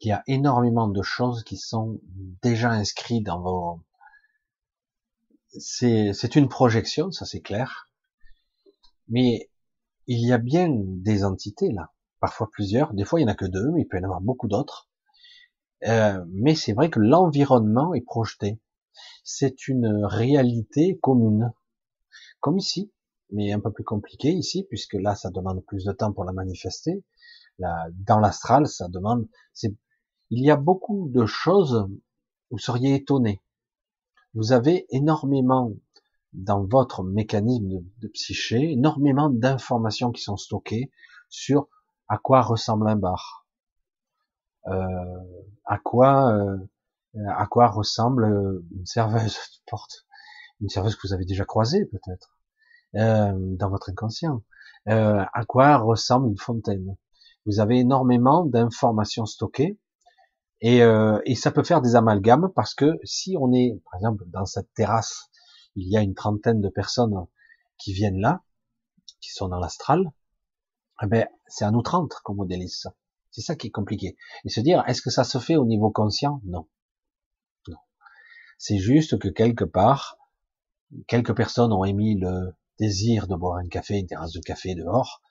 [0.00, 2.00] Il y a énormément de choses qui sont
[2.42, 3.80] déjà inscrites dans vos...
[5.58, 7.88] C'est une projection, ça c'est clair.
[9.08, 9.50] Mais
[10.06, 11.92] il y a bien des entités là
[12.22, 12.94] parfois plusieurs.
[12.94, 14.46] Des fois, il n'y en a que deux, mais il peut y en avoir beaucoup
[14.46, 14.88] d'autres.
[15.88, 18.60] Euh, mais c'est vrai que l'environnement est projeté.
[19.24, 21.52] C'est une réalité commune.
[22.38, 22.92] Comme ici,
[23.30, 26.32] mais un peu plus compliqué ici, puisque là, ça demande plus de temps pour la
[26.32, 27.02] manifester.
[27.58, 29.28] Là, dans l'astral, ça demande...
[30.30, 31.86] Il y a beaucoup de choses,
[32.50, 33.42] vous seriez étonné.
[34.34, 35.72] Vous avez énormément
[36.32, 40.90] dans votre mécanisme de, psyché, énormément d'informations qui sont stockées
[41.28, 41.68] sur
[42.08, 43.46] à quoi ressemble un bar,
[44.68, 44.80] euh,
[45.64, 46.56] à quoi euh,
[47.28, 50.06] à quoi ressemble une serveuse porte,
[50.60, 52.38] une serveuse que vous avez déjà croisée peut-être
[52.96, 54.42] euh, dans votre inconscient,
[54.86, 56.96] à quoi ressemble une fontaine.
[57.46, 59.78] Vous avez énormément d'informations stockées
[60.60, 64.46] et, et ça peut faire des amalgames parce que si on est, par exemple, dans
[64.46, 65.28] cette terrasse,
[65.74, 67.14] il y a une trentaine de personnes
[67.78, 68.42] qui viennent là,
[69.20, 70.12] qui sont dans l'astral,
[71.02, 72.94] eh ben, c'est à nous 30 qu'on modélise ça.
[73.30, 74.16] C'est ça qui est compliqué.
[74.44, 76.40] Et se dire, est-ce que ça se fait au niveau conscient?
[76.44, 76.68] Non.
[77.68, 77.78] Non.
[78.58, 80.18] C'est juste que quelque part,
[81.08, 85.22] quelques personnes ont émis le désir de boire un café, une terrasse de café dehors,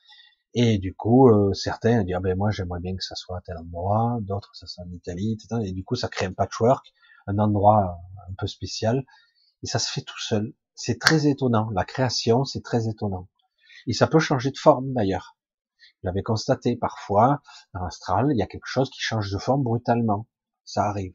[0.53, 3.41] et du coup, euh, certains disent, ah ben moi j'aimerais bien que ça soit à
[3.41, 5.61] tel endroit, d'autres ça soit en Italie, etc.
[5.65, 6.93] Et du coup, ça crée un patchwork,
[7.27, 7.97] un endroit
[8.29, 9.05] un peu spécial,
[9.63, 10.53] et ça se fait tout seul.
[10.75, 11.69] C'est très étonnant.
[11.71, 13.29] La création, c'est très étonnant.
[13.87, 15.37] Et ça peut changer de forme d'ailleurs.
[16.03, 17.41] J'avais constaté parfois,
[17.73, 20.27] dans l'astral, il y a quelque chose qui change de forme brutalement.
[20.65, 21.13] Ça arrive.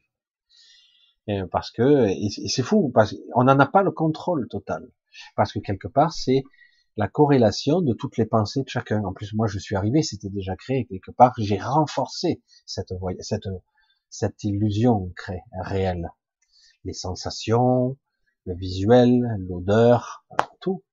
[1.51, 4.89] Parce que, et c'est fou, parce qu'on n'en a pas le contrôle total.
[5.35, 6.43] Parce que quelque part, c'est
[6.97, 9.03] la corrélation de toutes les pensées de chacun.
[9.03, 10.85] En plus, moi, je suis arrivé, c'était déjà créé.
[10.87, 13.47] Quelque part, j'ai renforcé cette, cette,
[14.09, 16.09] cette illusion créée, réelle.
[16.83, 17.97] Les sensations,
[18.45, 20.25] le visuel, l'odeur,
[20.59, 20.83] tout.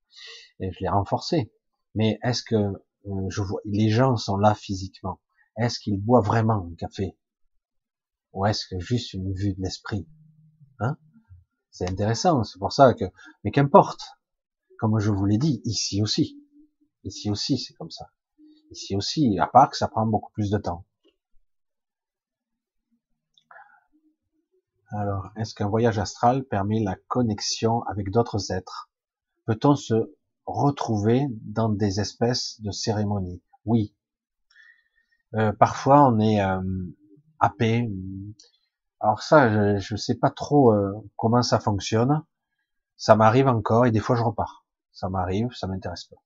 [0.60, 1.52] Et je l'ai renforcé.
[1.94, 5.20] Mais est-ce que euh, je vois, les gens sont là physiquement?
[5.56, 7.16] Est-ce qu'ils boivent vraiment un café?
[8.32, 10.06] Ou est-ce que juste une vue de l'esprit?
[10.80, 10.96] Hein?
[11.70, 13.04] C'est intéressant, c'est pour ça que,
[13.42, 14.02] mais qu'importe.
[14.78, 16.40] Comme je vous l'ai dit, ici aussi.
[17.04, 18.06] Ici aussi, c'est comme ça.
[18.70, 20.86] Ici aussi, à part que ça prend beaucoup plus de temps.
[24.90, 28.90] Alors, est-ce qu'un voyage astral permet la connexion avec d'autres êtres?
[29.44, 30.14] Peut-on se
[30.46, 33.42] retrouver dans des espèces de cérémonies?
[33.64, 33.94] Oui.
[35.34, 36.60] Euh, parfois, on est euh,
[37.40, 37.90] happé.
[39.00, 42.22] Alors ça, je ne sais pas trop euh, comment ça fonctionne.
[42.96, 44.63] Ça m'arrive encore et des fois je repars.
[44.94, 46.16] Ça m'arrive, ça m'intéresse pas.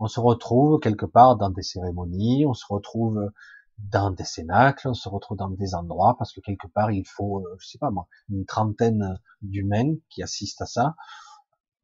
[0.00, 3.30] On se retrouve quelque part dans des cérémonies, on se retrouve
[3.78, 7.40] dans des cénacles, on se retrouve dans des endroits parce que quelque part il faut,
[7.40, 10.94] euh, je sais pas moi, une trentaine d'humains qui assistent à ça,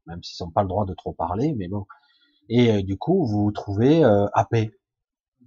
[0.07, 1.85] même s'ils n'ont pas le droit de trop parler, mais bon.
[2.49, 4.71] Et euh, du coup, vous vous trouvez euh, happé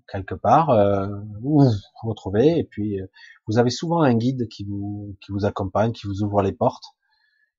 [0.09, 1.09] quelque part, euh,
[1.43, 2.99] vous vous retrouvez et puis
[3.47, 6.85] vous avez souvent un guide qui vous qui vous accompagne, qui vous ouvre les portes.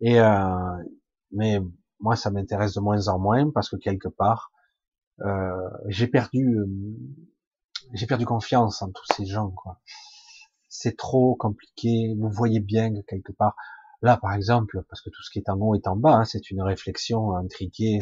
[0.02, 0.20] Et
[1.32, 1.60] mais
[2.00, 4.52] moi, ça m'intéresse de moins en moins parce que quelque part,
[5.88, 6.66] j'ai perdu
[7.94, 9.80] j'ai perdu confiance en tous ces gens, quoi.
[10.70, 12.16] C'est trop compliqué.
[12.18, 13.56] Vous voyez bien que quelque part,
[14.02, 16.26] là, par exemple, parce que tout ce qui est en haut est en bas, hein,
[16.26, 18.00] c'est une réflexion intriquée.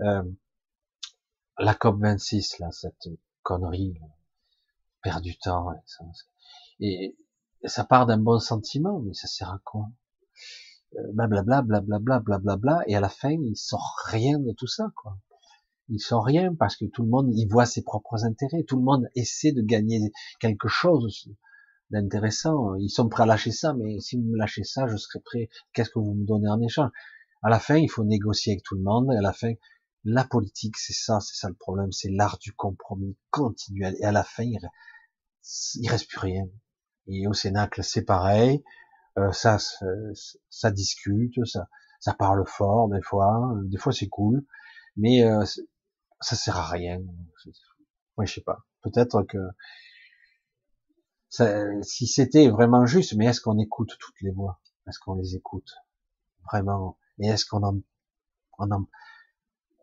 [0.00, 0.22] Euh,
[1.58, 3.08] la COP 26, là, cette
[3.42, 3.98] connerie,
[5.02, 5.72] perd du temps.
[6.80, 7.16] Et,
[7.64, 9.88] ça part d'un bon sentiment, mais ça sert à quoi?
[11.12, 15.16] Blablabla, blablabla, blablabla, et à la fin, il sort rien de tout ça, quoi
[15.88, 18.64] ils sont rien parce que tout le monde y voit ses propres intérêts.
[18.64, 20.00] Tout le monde essaie de gagner
[20.40, 21.28] quelque chose
[21.90, 22.74] d'intéressant.
[22.76, 25.48] Ils sont prêts à lâcher ça, mais si vous me lâchez ça, je serai prêt.
[25.72, 26.90] Qu'est-ce que vous me donnez en échange?
[27.42, 29.12] À la fin, il faut négocier avec tout le monde.
[29.12, 29.52] Et à la fin,
[30.04, 31.92] la politique, c'est ça, c'est ça le problème.
[31.92, 33.94] C'est l'art du compromis continuel.
[34.00, 34.58] Et à la fin, il,
[35.74, 36.44] il reste plus rien.
[37.06, 38.64] Et au Cénacle, c'est pareil.
[39.18, 39.58] Euh, ça,
[40.50, 41.68] ça discute, ça,
[42.00, 43.54] ça parle fort des fois.
[43.64, 44.44] Des fois, c'est cool.
[44.96, 45.44] Mais euh,
[46.20, 47.00] ça sert à rien.
[48.16, 48.64] Moi, je sais pas.
[48.82, 49.38] Peut-être que
[51.82, 54.60] si c'était vraiment juste, mais est-ce qu'on écoute toutes les voix?
[54.86, 55.74] Est-ce qu'on les écoute?
[56.44, 57.80] Vraiment Et est-ce qu'on en,
[58.58, 58.86] on en,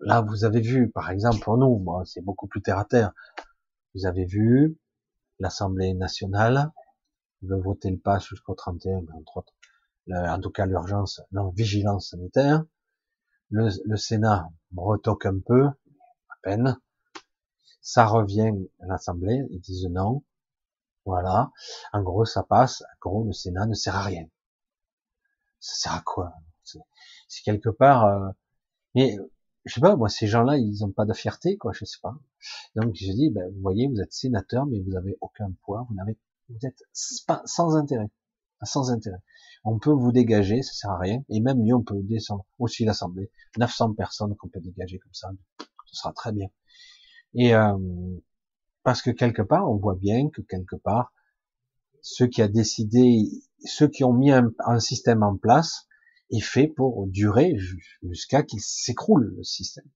[0.01, 3.11] Là, vous avez vu, par exemple, pour nous, moi, c'est beaucoup plus terre à terre.
[3.93, 4.77] Vous avez vu
[5.39, 6.71] l'Assemblée nationale
[7.43, 9.53] veut voter le pass jusqu'au 31, entre autres.
[10.09, 12.63] en tout cas, l'urgence, non, vigilance sanitaire.
[13.49, 15.69] Le, le Sénat retoque un peu,
[16.41, 16.77] peine.
[17.81, 18.51] Ça revient
[18.81, 20.23] à l'Assemblée, ils disent non.
[21.05, 21.51] Voilà.
[21.93, 22.81] En gros, ça passe.
[22.81, 24.27] En gros, le Sénat ne sert à rien.
[25.59, 26.33] Ça sert à quoi?
[26.63, 28.05] C'est quelque part.
[28.05, 28.29] Euh...
[28.95, 29.17] Mais
[29.65, 31.71] je sais pas, moi, ces gens-là, ils ont pas de fierté, quoi.
[31.73, 32.15] Je sais pas.
[32.75, 35.85] Donc je dis, ben, vous voyez, vous êtes sénateur, mais vous avez aucun poids.
[35.89, 36.17] Vous n'avez,
[36.51, 38.09] vous êtes sans intérêt,
[38.63, 39.21] sans intérêt.
[39.63, 41.23] On peut vous dégager, ça sert à rien.
[41.29, 43.31] Et même mieux, on peut descendre aussi l'Assemblée.
[43.57, 45.29] 900 personnes qu'on peut dégager comme ça
[45.91, 46.47] ce sera très bien.
[47.33, 47.77] Et euh,
[48.83, 51.13] parce que quelque part, on voit bien que quelque part,
[52.01, 53.29] ceux qui a décidé,
[53.63, 55.87] ceux qui ont mis un, système en place,
[56.31, 57.55] est fait pour durer
[58.01, 59.89] jusqu'à qu'il s'écroule le système.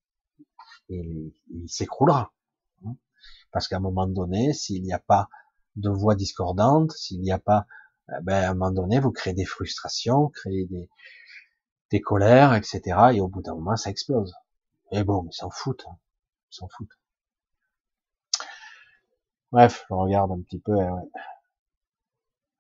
[0.90, 1.34] Il
[1.68, 2.34] s'écroulera.
[3.52, 5.30] Parce qu'à un moment donné, s'il n'y a pas
[5.76, 7.66] de voix discordantes, s'il n'y a pas,
[8.10, 10.90] eh ben, à un moment donné, vous créez des frustrations, créez des,
[12.02, 12.82] colères, etc.
[13.14, 14.34] Et au bout d'un moment, ça explose.
[14.92, 15.86] Et bon, ils s'en foutent.
[15.88, 15.98] Hein.
[16.52, 17.00] Ils s'en foutent.
[19.54, 20.76] Bref, je regarde un petit peu.
[20.78, 20.90] Eh.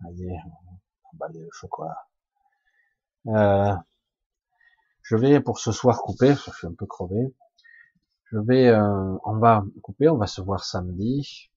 [0.07, 0.37] Allez,
[1.13, 2.07] emballer le chocolat.
[3.27, 3.75] Euh,
[5.01, 7.35] je vais pour ce soir couper, je suis un peu crevé.
[8.31, 11.51] Je vais, euh, on va couper, on va se voir samedi.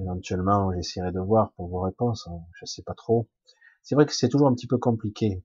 [0.00, 2.26] Éventuellement, j'essaierai de voir pour vos réponses.
[2.28, 2.40] Hein.
[2.54, 3.28] Je sais pas trop.
[3.82, 5.42] C'est vrai que c'est toujours un petit peu compliqué.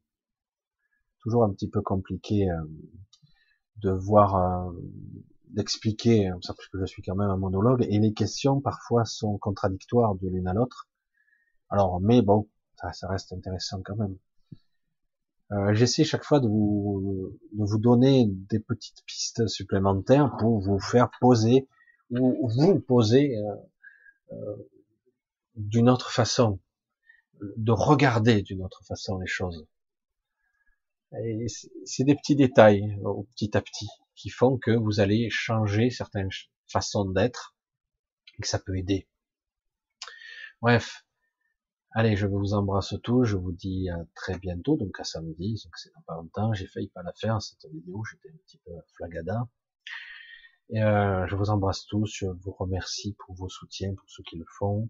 [1.20, 2.50] Toujours un petit peu compliqué.
[2.50, 2.62] Euh,
[3.78, 4.72] de voir, euh,
[5.50, 9.38] d'expliquer, hein, parce que je suis quand même un monologue, et les questions parfois sont
[9.38, 10.88] contradictoires de l'une à l'autre.
[11.70, 12.48] Alors, mais bon,
[12.92, 14.18] ça, reste intéressant quand même.
[15.52, 20.80] Euh, J'essaie chaque fois de vous, de vous donner des petites pistes supplémentaires pour vous
[20.80, 21.68] faire poser
[22.10, 23.56] ou vous poser euh, euh,
[25.56, 26.60] d'une autre façon,
[27.42, 29.68] de regarder d'une autre façon les choses
[31.86, 36.30] c'est des petits détails, au petit à petit, qui font que vous allez changer certaines
[36.68, 37.56] façons d'être
[38.38, 39.08] et que ça peut aider.
[40.62, 41.06] Bref.
[41.96, 45.78] Allez, je vous embrasse tous, je vous dis à très bientôt, donc à samedi, donc
[45.78, 48.72] c'est dans pas longtemps, j'ai failli pas la faire, cette vidéo, j'étais un petit peu
[48.96, 49.48] flagada.
[50.70, 54.38] Et euh, je vous embrasse tous, je vous remercie pour vos soutiens, pour ceux qui
[54.38, 54.90] le font.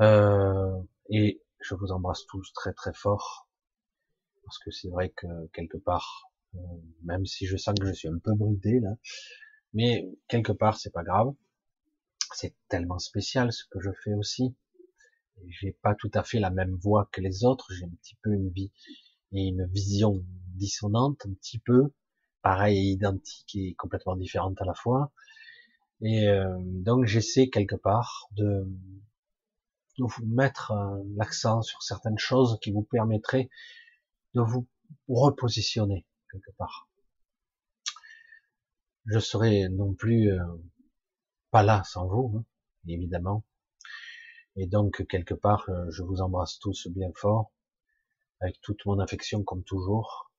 [0.00, 3.48] Euh, et je vous embrasse tous très très fort.
[4.44, 6.58] parce que c'est vrai que quelque part, euh,
[7.02, 8.96] même si je sens que je suis un peu bridé là,
[9.74, 11.32] mais quelque part c'est pas grave.
[12.34, 14.54] C'est tellement spécial ce que je fais aussi.
[15.48, 17.72] J'ai pas tout à fait la même voix que les autres.
[17.74, 18.72] J'ai un petit peu une vie
[19.32, 20.24] et une vision
[20.54, 21.92] dissonante, un petit peu
[22.42, 25.12] pareil et identique et complètement différente à la fois.
[26.00, 28.66] Et euh, donc j'essaie quelque part de,
[29.98, 33.50] de vous mettre euh, l'accent sur certaines choses qui vous permettraient
[34.34, 34.66] de vous
[35.08, 36.88] repositionner quelque part.
[39.06, 40.44] Je serai non plus euh,
[41.50, 42.44] pas là sans vous, hein,
[42.86, 43.44] évidemment.
[44.56, 47.52] Et donc quelque part, euh, je vous embrasse tous bien fort,
[48.40, 50.31] avec toute mon affection comme toujours,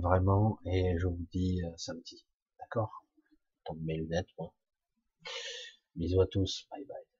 [0.00, 0.58] vraiment.
[0.66, 2.24] Et je vous dis euh, samedi,
[2.58, 3.04] d'accord?
[3.64, 4.52] Tombe mes lunettes, moi.
[5.96, 7.13] Bisous à tous, bye bye.